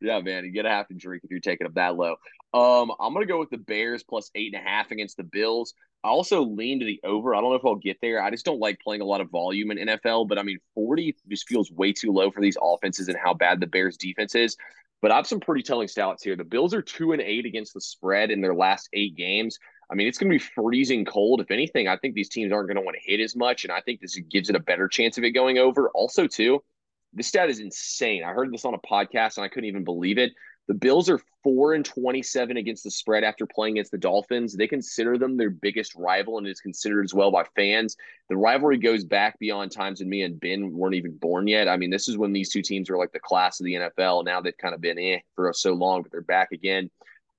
yeah, 0.00 0.20
man, 0.20 0.44
you're 0.44 0.62
gonna 0.62 0.74
have 0.74 0.88
to 0.88 0.94
drink 0.94 1.22
if 1.24 1.30
you're 1.30 1.40
taking 1.40 1.66
up 1.66 1.74
that 1.74 1.96
low. 1.96 2.16
Um, 2.52 2.92
I'm 3.00 3.12
gonna 3.12 3.26
go 3.26 3.38
with 3.38 3.50
the 3.50 3.58
Bears 3.58 4.02
plus 4.02 4.30
eight 4.34 4.54
and 4.54 4.64
a 4.64 4.68
half 4.68 4.90
against 4.90 5.16
the 5.16 5.24
Bills. 5.24 5.74
I 6.02 6.08
also 6.08 6.42
lean 6.42 6.80
to 6.80 6.86
the 6.86 7.00
over. 7.04 7.34
I 7.34 7.40
don't 7.40 7.50
know 7.50 7.56
if 7.56 7.64
I'll 7.64 7.76
get 7.76 7.98
there. 8.02 8.22
I 8.22 8.30
just 8.30 8.44
don't 8.44 8.60
like 8.60 8.78
playing 8.80 9.00
a 9.00 9.06
lot 9.06 9.20
of 9.20 9.30
volume 9.30 9.70
in 9.70 9.78
NFL, 9.78 10.28
but 10.28 10.38
I 10.38 10.42
mean, 10.42 10.58
40 10.74 11.16
just 11.28 11.48
feels 11.48 11.70
way 11.72 11.92
too 11.92 12.12
low 12.12 12.30
for 12.30 12.42
these 12.42 12.58
offenses 12.60 13.08
and 13.08 13.16
how 13.16 13.32
bad 13.32 13.60
the 13.60 13.66
Bears 13.66 13.96
defense 13.96 14.34
is. 14.34 14.56
But 15.00 15.12
I 15.12 15.16
have 15.16 15.26
some 15.26 15.40
pretty 15.40 15.62
telling 15.62 15.88
stats 15.88 16.22
here. 16.22 16.36
The 16.36 16.44
Bills 16.44 16.74
are 16.74 16.82
two 16.82 17.12
and 17.12 17.22
eight 17.22 17.46
against 17.46 17.74
the 17.74 17.80
spread 17.80 18.30
in 18.30 18.40
their 18.40 18.54
last 18.54 18.88
eight 18.92 19.16
games. 19.16 19.58
I 19.90 19.94
mean, 19.94 20.06
it's 20.06 20.18
going 20.18 20.30
to 20.30 20.38
be 20.38 20.44
freezing 20.54 21.04
cold. 21.04 21.40
If 21.40 21.50
anything, 21.50 21.88
I 21.88 21.96
think 21.96 22.14
these 22.14 22.28
teams 22.28 22.52
aren't 22.52 22.68
going 22.68 22.76
to 22.76 22.82
want 22.82 22.96
to 22.96 23.10
hit 23.10 23.20
as 23.20 23.36
much, 23.36 23.64
and 23.64 23.72
I 23.72 23.80
think 23.80 24.00
this 24.00 24.18
gives 24.30 24.48
it 24.48 24.56
a 24.56 24.60
better 24.60 24.88
chance 24.88 25.18
of 25.18 25.24
it 25.24 25.30
going 25.30 25.58
over. 25.58 25.90
Also, 25.90 26.26
too, 26.26 26.62
this 27.14 27.28
stat 27.28 27.50
is 27.50 27.60
insane. 27.60 28.24
I 28.24 28.32
heard 28.32 28.52
this 28.52 28.64
on 28.64 28.74
a 28.74 28.78
podcast 28.78 29.36
and 29.36 29.44
I 29.44 29.48
couldn't 29.48 29.68
even 29.68 29.84
believe 29.84 30.18
it. 30.18 30.32
The 30.66 30.74
Bills 30.74 31.10
are 31.10 31.20
four 31.42 31.74
and 31.74 31.84
twenty-seven 31.84 32.56
against 32.56 32.84
the 32.84 32.90
spread 32.90 33.22
after 33.22 33.46
playing 33.46 33.74
against 33.74 33.90
the 33.90 33.98
Dolphins. 33.98 34.54
They 34.54 34.66
consider 34.66 35.18
them 35.18 35.36
their 35.36 35.50
biggest 35.50 35.94
rival, 35.94 36.38
and 36.38 36.46
is 36.46 36.60
considered 36.60 37.04
as 37.04 37.12
well 37.12 37.30
by 37.30 37.44
fans. 37.54 37.96
The 38.30 38.36
rivalry 38.36 38.78
goes 38.78 39.04
back 39.04 39.38
beyond 39.38 39.72
times 39.72 40.00
when 40.00 40.08
me 40.08 40.22
and 40.22 40.40
Ben 40.40 40.72
weren't 40.72 40.94
even 40.94 41.18
born 41.18 41.46
yet. 41.48 41.68
I 41.68 41.76
mean, 41.76 41.90
this 41.90 42.08
is 42.08 42.16
when 42.16 42.32
these 42.32 42.48
two 42.48 42.62
teams 42.62 42.88
were 42.88 42.96
like 42.96 43.12
the 43.12 43.20
class 43.20 43.60
of 43.60 43.66
the 43.66 43.74
NFL. 43.74 44.24
Now 44.24 44.40
they've 44.40 44.56
kind 44.56 44.74
of 44.74 44.80
been 44.80 44.98
eh 44.98 45.18
for 45.36 45.52
so 45.52 45.74
long, 45.74 46.02
but 46.02 46.10
they're 46.10 46.22
back 46.22 46.52
again. 46.52 46.90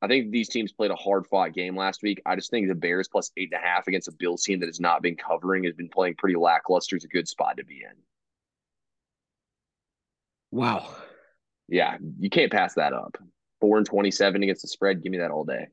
I 0.04 0.08
think 0.08 0.30
these 0.30 0.50
teams 0.50 0.72
played 0.72 0.92
a 0.92 0.96
hard 0.96 1.26
fought 1.26 1.54
game 1.54 1.76
last 1.76 2.04
week. 2.04 2.22
I 2.28 2.36
just 2.36 2.52
think 2.52 2.68
the 2.68 2.76
Bears 2.76 3.08
plus 3.08 3.32
eight 3.38 3.50
and 3.52 3.60
a 3.60 3.66
half 3.66 3.88
against 3.88 4.08
a 4.08 4.12
Bills 4.12 4.44
team 4.44 4.60
that 4.60 4.68
has 4.68 4.80
not 4.80 5.02
been 5.02 5.16
covering 5.16 5.64
has 5.64 5.74
been 5.74 5.90
playing 5.90 6.14
pretty 6.16 6.36
lackluster 6.36 6.96
is 6.96 7.06
a 7.06 7.08
good 7.08 7.28
spot 7.28 7.58
to 7.58 7.66
be 7.66 7.78
in. 7.78 7.98
Wow. 10.56 10.88
Yeah, 11.68 11.98
you 12.20 12.30
can't 12.30 12.52
pass 12.52 12.76
that 12.76 12.94
up. 12.94 13.18
Four 13.60 13.78
and 13.78 13.86
twenty-seven 13.86 14.41
against 14.41 14.62
the 14.62 14.68
spread. 14.70 15.04
Give 15.04 15.12
me 15.12 15.18
that 15.18 15.32
all 15.32 15.44
day. 15.44 15.68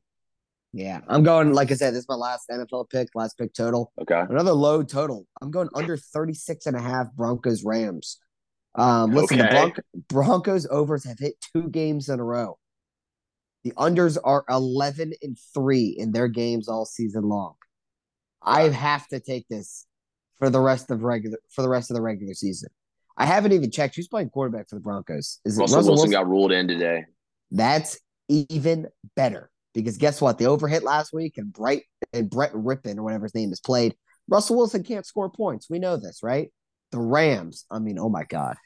Yeah, 0.72 1.00
I'm 1.06 1.22
going. 1.22 1.52
Like 1.52 1.70
I 1.70 1.74
said, 1.74 1.92
this 1.94 2.00
is 2.00 2.08
my 2.08 2.14
last 2.16 2.48
NFL 2.50 2.90
pick, 2.90 3.08
last 3.14 3.36
pick 3.38 3.52
total. 3.54 3.92
Okay. 4.00 4.20
Another 4.28 4.52
low 4.52 4.82
total. 4.82 5.26
I'm 5.40 5.50
going 5.50 5.68
under 5.74 5.96
36 5.96 6.66
and 6.66 6.74
a 6.76 6.80
half 6.80 7.12
Broncos 7.12 7.62
Rams. 7.62 8.18
Um, 8.74 9.12
listen, 9.12 9.40
Okay. 9.42 9.48
the 9.50 9.54
Bronc- 9.54 9.80
Broncos 10.08 10.66
overs 10.70 11.04
have 11.04 11.18
hit 11.18 11.34
two 11.54 11.68
games 11.68 12.08
in 12.08 12.18
a 12.18 12.24
row. 12.24 12.58
The 13.64 13.72
unders 13.72 14.16
are 14.24 14.44
11 14.48 15.12
and 15.22 15.36
three 15.54 15.94
in 15.96 16.10
their 16.12 16.26
games 16.26 16.68
all 16.68 16.86
season 16.86 17.28
long. 17.28 17.54
I 18.42 18.70
have 18.70 19.06
to 19.08 19.20
take 19.20 19.46
this 19.48 19.86
for 20.38 20.48
the 20.50 20.58
rest 20.60 20.90
of 20.90 21.02
regular 21.02 21.38
for 21.50 21.60
the 21.62 21.68
rest 21.68 21.90
of 21.90 21.96
the 21.96 22.02
regular 22.02 22.32
season. 22.34 22.70
I 23.16 23.26
haven't 23.26 23.52
even 23.52 23.70
checked 23.70 23.96
who's 23.96 24.08
playing 24.08 24.30
quarterback 24.30 24.68
for 24.68 24.76
the 24.76 24.80
Broncos. 24.80 25.40
Is 25.44 25.58
it 25.58 25.60
Russell, 25.60 25.76
Russell, 25.76 25.92
Wilson, 25.92 25.94
Wilson? 25.94 26.10
got 26.10 26.28
ruled 26.28 26.52
in 26.52 26.68
today. 26.68 27.04
That's 27.50 27.98
even 28.28 28.88
better 29.16 29.50
because 29.74 29.98
guess 29.98 30.20
what? 30.20 30.38
They 30.38 30.44
overhit 30.44 30.82
last 30.82 31.12
week, 31.12 31.38
and 31.38 31.52
Bright 31.52 31.82
and 32.12 32.30
Brett 32.30 32.52
Rypien 32.52 32.98
or 32.98 33.02
whatever 33.02 33.24
his 33.24 33.34
name 33.34 33.52
is 33.52 33.60
played. 33.60 33.94
Russell 34.28 34.56
Wilson 34.56 34.82
can't 34.82 35.06
score 35.06 35.30
points. 35.30 35.68
We 35.68 35.78
know 35.78 35.96
this, 35.96 36.20
right? 36.22 36.50
The 36.90 37.00
Rams. 37.00 37.64
I 37.70 37.78
mean, 37.78 37.98
oh 37.98 38.08
my 38.08 38.24
god, 38.24 38.56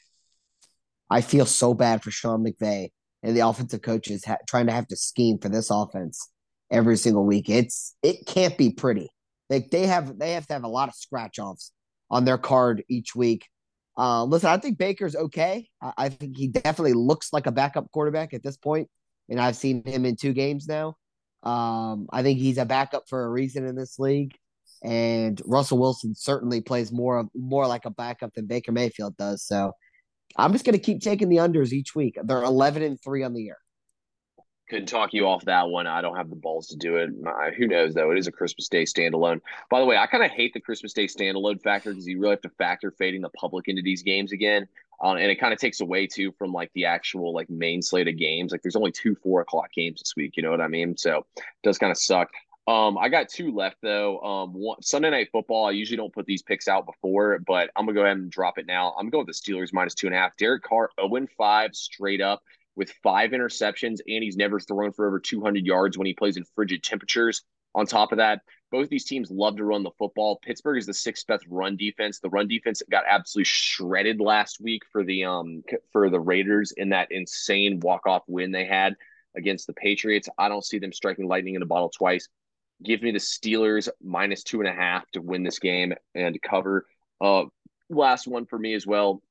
I 1.10 1.20
feel 1.20 1.46
so 1.46 1.74
bad 1.74 2.02
for 2.02 2.10
Sean 2.10 2.44
McVay 2.44 2.90
and 3.22 3.36
the 3.36 3.46
offensive 3.46 3.82
coaches 3.82 4.24
ha- 4.24 4.38
trying 4.48 4.66
to 4.66 4.72
have 4.72 4.86
to 4.88 4.96
scheme 4.96 5.38
for 5.38 5.48
this 5.48 5.70
offense 5.70 6.30
every 6.70 6.96
single 6.96 7.24
week. 7.24 7.48
It's 7.48 7.94
it 8.02 8.26
can't 8.26 8.56
be 8.56 8.70
pretty. 8.70 9.08
They 9.48 9.66
they 9.70 9.86
have 9.86 10.18
they 10.18 10.32
have 10.32 10.46
to 10.48 10.52
have 10.52 10.64
a 10.64 10.68
lot 10.68 10.88
of 10.88 10.94
scratch 10.94 11.38
offs 11.38 11.72
on 12.10 12.24
their 12.24 12.38
card 12.38 12.84
each 12.88 13.14
week. 13.14 13.46
Uh, 13.98 14.24
listen, 14.24 14.50
I 14.50 14.58
think 14.58 14.78
Baker's 14.78 15.16
okay. 15.16 15.68
I, 15.80 15.92
I 15.96 16.08
think 16.08 16.36
he 16.36 16.48
definitely 16.48 16.92
looks 16.92 17.32
like 17.32 17.46
a 17.46 17.52
backup 17.52 17.90
quarterback 17.92 18.34
at 18.34 18.42
this 18.42 18.56
point, 18.56 18.88
and 19.28 19.40
I've 19.40 19.56
seen 19.56 19.84
him 19.84 20.04
in 20.04 20.16
two 20.16 20.32
games 20.32 20.66
now. 20.68 20.96
Um, 21.42 22.06
I 22.12 22.22
think 22.22 22.38
he's 22.38 22.58
a 22.58 22.64
backup 22.64 23.04
for 23.08 23.24
a 23.24 23.30
reason 23.30 23.66
in 23.66 23.74
this 23.74 23.98
league, 23.98 24.34
and 24.82 25.40
Russell 25.46 25.78
Wilson 25.78 26.14
certainly 26.14 26.60
plays 26.60 26.92
more 26.92 27.18
of 27.18 27.28
more 27.34 27.66
like 27.66 27.84
a 27.84 27.90
backup 27.90 28.34
than 28.34 28.46
Baker 28.46 28.72
Mayfield 28.72 29.16
does. 29.16 29.42
So 29.42 29.72
I'm 30.36 30.52
just 30.52 30.64
going 30.64 30.78
to 30.78 30.84
keep 30.84 31.00
taking 31.00 31.28
the 31.28 31.36
unders 31.36 31.72
each 31.72 31.94
week. 31.94 32.18
They're 32.22 32.42
11 32.42 32.82
and 32.82 33.00
three 33.02 33.22
on 33.22 33.32
the 33.32 33.42
year. 33.42 33.58
Couldn't 34.68 34.86
talk 34.86 35.14
you 35.14 35.28
off 35.28 35.44
that 35.44 35.68
one. 35.68 35.86
I 35.86 36.00
don't 36.00 36.16
have 36.16 36.28
the 36.28 36.34
balls 36.34 36.66
to 36.68 36.76
do 36.76 36.96
it. 36.96 37.10
My, 37.22 37.52
who 37.56 37.68
knows 37.68 37.94
though? 37.94 38.10
It 38.10 38.18
is 38.18 38.26
a 38.26 38.32
Christmas 38.32 38.68
Day 38.68 38.82
standalone. 38.82 39.40
By 39.70 39.78
the 39.78 39.86
way, 39.86 39.96
I 39.96 40.06
kind 40.06 40.24
of 40.24 40.32
hate 40.32 40.54
the 40.54 40.60
Christmas 40.60 40.92
Day 40.92 41.06
standalone 41.06 41.62
factor 41.62 41.90
because 41.90 42.06
you 42.08 42.18
really 42.18 42.32
have 42.32 42.40
to 42.42 42.48
factor 42.50 42.90
fading 42.90 43.20
the 43.20 43.28
public 43.30 43.68
into 43.68 43.80
these 43.82 44.02
games 44.02 44.32
again, 44.32 44.66
uh, 45.04 45.12
and 45.12 45.30
it 45.30 45.36
kind 45.36 45.52
of 45.52 45.60
takes 45.60 45.80
away 45.80 46.08
too 46.08 46.32
from 46.32 46.52
like 46.52 46.72
the 46.74 46.84
actual 46.84 47.32
like 47.32 47.48
main 47.48 47.80
slate 47.80 48.08
of 48.08 48.16
games. 48.16 48.50
Like 48.50 48.62
there's 48.62 48.74
only 48.74 48.90
two 48.90 49.14
four 49.14 49.40
o'clock 49.40 49.72
games 49.72 50.00
this 50.00 50.14
week. 50.16 50.36
You 50.36 50.42
know 50.42 50.50
what 50.50 50.60
I 50.60 50.68
mean? 50.68 50.96
So 50.96 51.24
it 51.36 51.44
does 51.62 51.78
kind 51.78 51.92
of 51.92 51.98
suck. 51.98 52.30
Um, 52.66 52.98
I 52.98 53.08
got 53.08 53.28
two 53.28 53.54
left 53.54 53.76
though. 53.82 54.18
Um, 54.18 54.52
one, 54.52 54.82
Sunday 54.82 55.10
night 55.10 55.28
football. 55.30 55.66
I 55.66 55.70
usually 55.70 55.96
don't 55.96 56.12
put 56.12 56.26
these 56.26 56.42
picks 56.42 56.66
out 56.66 56.86
before, 56.86 57.38
but 57.46 57.70
I'm 57.76 57.86
gonna 57.86 57.94
go 57.94 58.02
ahead 58.02 58.16
and 58.16 58.32
drop 58.32 58.58
it 58.58 58.66
now. 58.66 58.96
I'm 58.98 59.10
going 59.10 59.24
with 59.24 59.36
the 59.36 59.52
Steelers 59.52 59.72
minus 59.72 59.94
two 59.94 60.08
and 60.08 60.16
a 60.16 60.18
half. 60.18 60.36
Derek 60.36 60.64
Carr 60.64 60.90
0 61.00 61.28
5 61.38 61.76
straight 61.76 62.20
up 62.20 62.42
with 62.76 62.92
five 63.02 63.30
interceptions, 63.30 64.00
and 64.06 64.22
he's 64.22 64.36
never 64.36 64.60
thrown 64.60 64.92
for 64.92 65.06
over 65.06 65.18
200 65.18 65.64
yards 65.64 65.98
when 65.98 66.06
he 66.06 66.14
plays 66.14 66.36
in 66.36 66.44
frigid 66.54 66.82
temperatures. 66.82 67.42
On 67.74 67.86
top 67.86 68.12
of 68.12 68.18
that, 68.18 68.40
both 68.70 68.88
these 68.88 69.04
teams 69.04 69.30
love 69.30 69.56
to 69.56 69.64
run 69.64 69.82
the 69.82 69.90
football. 69.98 70.38
Pittsburgh 70.42 70.78
is 70.78 70.86
the 70.86 70.94
sixth 70.94 71.26
best 71.26 71.44
run 71.48 71.76
defense. 71.76 72.20
The 72.20 72.30
run 72.30 72.48
defense 72.48 72.82
got 72.90 73.04
absolutely 73.06 73.44
shredded 73.44 74.20
last 74.20 74.60
week 74.60 74.82
for 74.90 75.04
the 75.04 75.24
um 75.24 75.62
for 75.92 76.08
the 76.08 76.18
Raiders 76.18 76.72
in 76.76 76.88
that 76.90 77.08
insane 77.10 77.80
walk 77.80 78.06
off 78.06 78.22
win 78.26 78.50
they 78.50 78.64
had 78.64 78.94
against 79.36 79.66
the 79.66 79.74
Patriots. 79.74 80.28
I 80.38 80.48
don't 80.48 80.64
see 80.64 80.78
them 80.78 80.92
striking 80.92 81.28
lightning 81.28 81.54
in 81.54 81.62
a 81.62 81.66
bottle 81.66 81.90
twice. 81.90 82.28
Give 82.82 83.02
me 83.02 83.10
the 83.10 83.18
Steelers 83.18 83.88
minus 84.02 84.42
two 84.42 84.60
and 84.60 84.68
a 84.68 84.72
half 84.72 85.10
to 85.12 85.20
win 85.20 85.42
this 85.42 85.58
game 85.58 85.94
and 86.14 86.40
cover. 86.42 86.86
Uh, 87.20 87.44
last 87.90 88.26
one 88.26 88.46
for 88.46 88.58
me 88.58 88.74
as 88.74 88.86
well. 88.86 89.22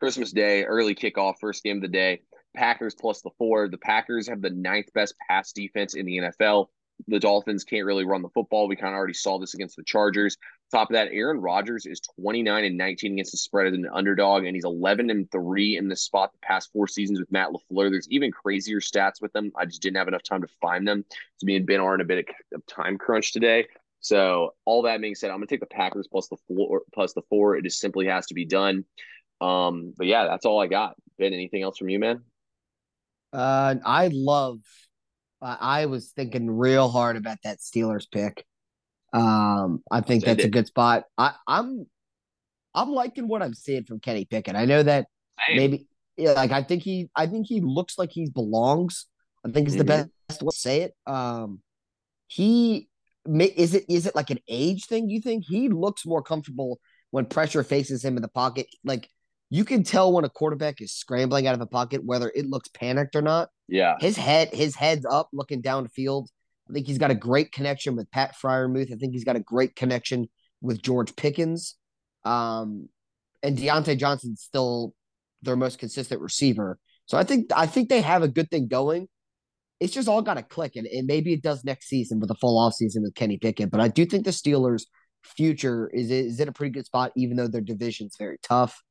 Christmas 0.00 0.32
Day, 0.32 0.64
early 0.64 0.94
kickoff, 0.94 1.34
first 1.40 1.62
game 1.62 1.76
of 1.76 1.82
the 1.82 1.88
day. 1.88 2.22
Packers 2.54 2.94
plus 2.94 3.22
the 3.22 3.30
four. 3.38 3.68
The 3.68 3.78
Packers 3.78 4.28
have 4.28 4.40
the 4.40 4.50
ninth 4.50 4.92
best 4.94 5.14
pass 5.28 5.52
defense 5.52 5.94
in 5.94 6.06
the 6.06 6.18
NFL. 6.18 6.66
The 7.08 7.18
Dolphins 7.18 7.64
can't 7.64 7.84
really 7.84 8.04
run 8.04 8.22
the 8.22 8.28
football. 8.28 8.68
We 8.68 8.76
kind 8.76 8.94
of 8.94 8.98
already 8.98 9.14
saw 9.14 9.38
this 9.38 9.54
against 9.54 9.76
the 9.76 9.82
Chargers. 9.82 10.36
Top 10.70 10.90
of 10.90 10.94
that, 10.94 11.08
Aaron 11.12 11.40
Rodgers 11.40 11.86
is 11.86 12.00
29 12.20 12.64
and 12.64 12.78
19 12.78 13.12
against 13.12 13.32
the 13.32 13.38
spread 13.38 13.66
as 13.66 13.74
an 13.74 13.88
underdog, 13.92 14.44
and 14.44 14.54
he's 14.54 14.64
11 14.64 15.10
and 15.10 15.30
3 15.30 15.76
in 15.76 15.88
this 15.88 16.02
spot 16.02 16.32
the 16.32 16.38
past 16.46 16.70
four 16.72 16.86
seasons 16.86 17.18
with 17.18 17.30
Matt 17.30 17.50
LaFleur. 17.50 17.90
There's 17.90 18.08
even 18.10 18.30
crazier 18.30 18.80
stats 18.80 19.20
with 19.20 19.32
them. 19.32 19.52
I 19.56 19.66
just 19.66 19.82
didn't 19.82 19.96
have 19.96 20.08
enough 20.08 20.22
time 20.22 20.42
to 20.42 20.48
find 20.60 20.86
them. 20.86 21.04
So 21.36 21.46
me 21.46 21.56
and 21.56 21.66
Ben 21.66 21.80
are 21.80 21.94
in 21.94 22.00
a 22.00 22.04
bit 22.04 22.28
of 22.54 22.66
time 22.66 22.96
crunch 22.96 23.32
today. 23.32 23.66
So 24.00 24.54
all 24.64 24.82
that 24.82 25.00
being 25.00 25.14
said, 25.14 25.30
I'm 25.30 25.36
gonna 25.36 25.46
take 25.46 25.60
the 25.60 25.66
Packers 25.66 26.08
plus 26.08 26.28
the 26.28 26.36
four 26.46 26.82
plus 26.92 27.12
the 27.14 27.22
four. 27.30 27.56
It 27.56 27.64
just 27.64 27.80
simply 27.80 28.06
has 28.06 28.26
to 28.26 28.34
be 28.34 28.44
done. 28.44 28.84
Um, 29.40 29.94
but 29.96 30.06
yeah, 30.06 30.26
that's 30.26 30.44
all 30.44 30.60
I 30.60 30.66
got. 30.66 30.94
Ben, 31.18 31.32
anything 31.32 31.62
else 31.62 31.78
from 31.78 31.88
you, 31.88 31.98
man? 31.98 32.22
Uh, 33.34 33.74
I 33.84 34.10
love. 34.12 34.60
I 35.42 35.82
I 35.82 35.86
was 35.86 36.12
thinking 36.12 36.50
real 36.50 36.88
hard 36.88 37.16
about 37.16 37.38
that 37.44 37.58
Steelers 37.58 38.06
pick. 38.10 38.44
Um, 39.12 39.82
I 39.90 40.00
think 40.00 40.24
that's 40.24 40.44
a 40.44 40.48
good 40.48 40.66
spot. 40.66 41.04
I, 41.16 41.34
I'm, 41.46 41.86
I'm 42.74 42.90
liking 42.90 43.28
what 43.28 43.42
I'm 43.42 43.54
seeing 43.54 43.84
from 43.84 44.00
Kenny 44.00 44.24
Pickett. 44.24 44.56
I 44.56 44.64
know 44.64 44.82
that 44.82 45.06
Same. 45.48 45.56
maybe, 45.56 45.86
yeah, 46.16 46.32
like 46.32 46.50
I 46.50 46.62
think 46.62 46.82
he, 46.82 47.08
I 47.14 47.26
think 47.26 47.46
he 47.46 47.60
looks 47.60 47.96
like 47.98 48.10
he 48.10 48.28
belongs. 48.28 49.06
I 49.46 49.50
think 49.50 49.68
is 49.68 49.76
the 49.76 49.84
Mhm. 49.84 50.10
best 50.28 50.42
way 50.42 50.50
to 50.50 50.56
say 50.56 50.80
it. 50.82 50.94
Um, 51.06 51.60
he 52.26 52.88
is 53.26 53.74
it 53.74 53.84
is 53.88 54.06
it 54.06 54.14
like 54.14 54.30
an 54.30 54.40
age 54.48 54.86
thing? 54.86 55.08
You 55.08 55.20
think 55.20 55.44
he 55.46 55.68
looks 55.68 56.04
more 56.04 56.22
comfortable 56.22 56.80
when 57.10 57.26
pressure 57.26 57.62
faces 57.62 58.04
him 58.04 58.16
in 58.16 58.22
the 58.22 58.28
pocket? 58.28 58.66
Like 58.84 59.08
you 59.54 59.64
can 59.64 59.84
tell 59.84 60.12
when 60.12 60.24
a 60.24 60.28
quarterback 60.28 60.80
is 60.80 60.92
scrambling 60.92 61.46
out 61.46 61.54
of 61.54 61.60
a 61.60 61.66
pocket 61.66 62.04
whether 62.04 62.32
it 62.34 62.46
looks 62.46 62.68
panicked 62.68 63.14
or 63.14 63.22
not 63.22 63.48
Yeah. 63.68 63.94
his 64.00 64.16
head 64.16 64.52
his 64.52 64.74
head's 64.74 65.06
up 65.08 65.28
looking 65.32 65.60
down 65.60 65.84
the 65.84 65.88
field. 65.90 66.28
I 66.68 66.72
think 66.72 66.86
he's 66.86 66.98
got 66.98 67.10
a 67.10 67.14
great 67.14 67.52
connection 67.52 67.94
with 67.94 68.10
Pat 68.10 68.34
Freiermuth. 68.42 68.92
I 68.92 68.96
think 68.96 69.12
he's 69.12 69.24
got 69.24 69.36
a 69.36 69.40
great 69.40 69.76
connection 69.76 70.28
with 70.62 70.82
George 70.82 71.14
Pickens. 71.14 71.76
Um, 72.24 72.88
and 73.42 73.56
Diontae 73.58 73.98
Johnson's 73.98 74.40
still 74.40 74.94
their 75.42 75.56
most 75.56 75.78
consistent 75.78 76.20
receiver. 76.22 76.78
So 77.06 77.18
I 77.18 77.24
think 77.24 77.50
I 77.54 77.66
think 77.66 77.90
they 77.90 78.00
have 78.00 78.22
a 78.22 78.28
good 78.28 78.50
thing 78.50 78.66
going. 78.66 79.08
It's 79.78 79.92
just 79.92 80.08
all 80.08 80.22
got 80.22 80.34
to 80.34 80.42
click, 80.42 80.76
and, 80.76 80.86
and 80.86 81.06
maybe 81.06 81.34
it 81.34 81.42
does 81.42 81.62
next 81.64 81.86
season 81.88 82.18
with 82.18 82.30
a 82.30 82.34
full 82.36 82.58
off 82.58 82.72
season 82.74 83.02
with 83.02 83.14
Kenny 83.14 83.36
Pickett. 83.36 83.70
But 83.70 83.80
I 83.80 83.88
do 83.88 84.06
think 84.06 84.24
the 84.24 84.30
Steelers' 84.30 84.86
future 85.22 85.90
is 85.92 86.10
is 86.10 86.40
in 86.40 86.48
a 86.48 86.52
pretty 86.52 86.72
good 86.72 86.86
spot, 86.86 87.12
even 87.14 87.36
though 87.36 87.48
their 87.48 87.60
division's 87.60 88.16
very 88.18 88.38
tough. 88.42 88.82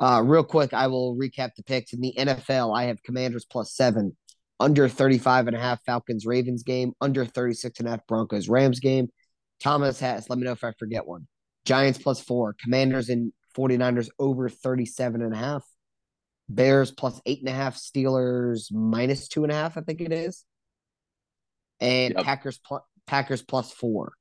Uh, 0.00 0.22
real 0.24 0.44
quick, 0.44 0.74
I 0.74 0.88
will 0.88 1.16
recap 1.16 1.50
the 1.56 1.62
picks 1.62 1.92
in 1.92 2.00
the 2.00 2.14
NFL. 2.18 2.76
I 2.76 2.84
have 2.84 3.02
Commanders 3.02 3.44
plus 3.44 3.72
seven, 3.74 4.16
under 4.58 4.88
35 4.88 5.46
and 5.46 5.56
a 5.56 5.60
half 5.60 5.82
Falcons 5.84 6.26
Ravens 6.26 6.62
game, 6.62 6.92
under 7.00 7.24
36 7.24 7.78
and 7.78 7.88
a 7.88 7.92
half 7.92 8.06
Broncos 8.06 8.48
Rams 8.48 8.80
game. 8.80 9.08
Thomas 9.60 10.00
has, 10.00 10.28
let 10.28 10.38
me 10.38 10.44
know 10.44 10.52
if 10.52 10.64
I 10.64 10.72
forget 10.78 11.06
one. 11.06 11.26
Giants 11.64 11.98
plus 11.98 12.20
four, 12.20 12.56
Commanders 12.62 13.08
and 13.08 13.32
49ers 13.56 14.08
over 14.18 14.48
37 14.48 15.22
and 15.22 15.32
a 15.32 15.36
half. 15.36 15.64
Bears 16.48 16.90
plus 16.90 17.20
eight 17.24 17.40
and 17.40 17.48
a 17.48 17.52
half, 17.52 17.76
Steelers 17.76 18.72
minus 18.72 19.28
two 19.28 19.44
and 19.44 19.52
a 19.52 19.54
half, 19.54 19.78
I 19.78 19.80
think 19.80 20.00
it 20.00 20.12
is. 20.12 20.44
And 21.80 22.14
Yep. 22.14 22.24
Packers 22.24 22.58
plus 22.58 22.82
Packers 23.06 23.42
plus 23.42 23.72
four. 23.72 24.12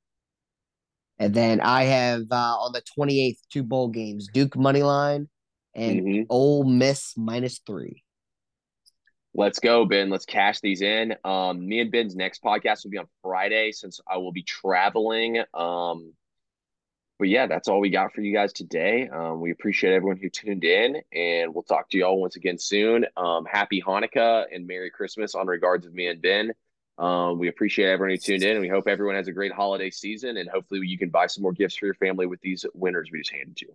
And 1.19 1.33
then 1.33 1.61
I 1.61 1.83
have 1.83 2.23
uh, 2.31 2.35
on 2.35 2.73
the 2.73 2.81
28th 2.97 3.37
two 3.51 3.63
bowl 3.63 3.89
games, 3.89 4.27
Duke 4.33 4.55
money 4.55 4.83
line 4.83 5.27
and 5.75 6.01
Mhm. 6.01 6.25
Ole 6.29 6.63
Miss 6.63 7.15
minus 7.17 7.59
three. 7.59 8.03
Let's 9.35 9.59
go, 9.59 9.85
Ben. 9.85 10.09
Let's 10.09 10.25
cash 10.25 10.59
these 10.59 10.81
in. 10.81 11.15
Um, 11.23 11.67
me 11.67 11.79
and 11.79 11.91
Ben's 11.91 12.15
next 12.15 12.43
podcast 12.43 12.83
will 12.83 12.91
be 12.91 12.99
on 12.99 13.07
Friday 13.23 13.71
since 13.71 13.99
I 14.07 14.17
will 14.17 14.31
be 14.31 14.43
traveling. 14.43 15.39
Um, 15.55 16.13
but 17.17 17.29
yeah, 17.29 17.47
that's 17.47 17.67
all 17.67 17.79
we 17.79 17.89
got 17.89 18.13
for 18.13 18.21
you 18.21 18.31
guys 18.31 18.53
today. 18.53 19.07
Um, 19.07 19.41
we 19.41 19.51
appreciate 19.51 19.93
everyone 19.93 20.17
who 20.17 20.29
tuned 20.29 20.63
in, 20.63 21.01
and 21.11 21.53
we'll 21.53 21.63
talk 21.63 21.89
to 21.89 21.97
y'all 21.97 22.19
once 22.21 22.35
again 22.35 22.59
soon. 22.59 23.07
Um, 23.17 23.45
happy 23.45 23.81
Hanukkah 23.81 24.45
and 24.53 24.67
Merry 24.67 24.91
Christmas 24.91 25.33
on 25.33 25.47
regards 25.47 25.87
of 25.87 25.93
me 25.93 26.07
and 26.07 26.21
Ben. 26.21 26.53
Um, 26.99 27.39
we 27.39 27.47
appreciate 27.47 27.89
everyone 27.89 28.11
who 28.11 28.17
tuned 28.17 28.43
in, 28.43 28.51
and 28.51 28.61
we 28.61 28.67
hope 28.67 28.87
everyone 28.87 29.15
has 29.15 29.27
a 29.27 29.31
great 29.31 29.51
holiday 29.51 29.89
season. 29.89 30.37
And 30.37 30.47
hopefully, 30.47 30.85
you 30.85 30.97
can 30.97 31.09
buy 31.09 31.25
some 31.25 31.41
more 31.41 31.53
gifts 31.53 31.75
for 31.75 31.85
your 31.85 31.95
family 31.95 32.27
with 32.27 32.41
these 32.41 32.67
winners 32.75 33.09
we 33.11 33.19
just 33.19 33.31
handed 33.31 33.59
you. 33.61 33.73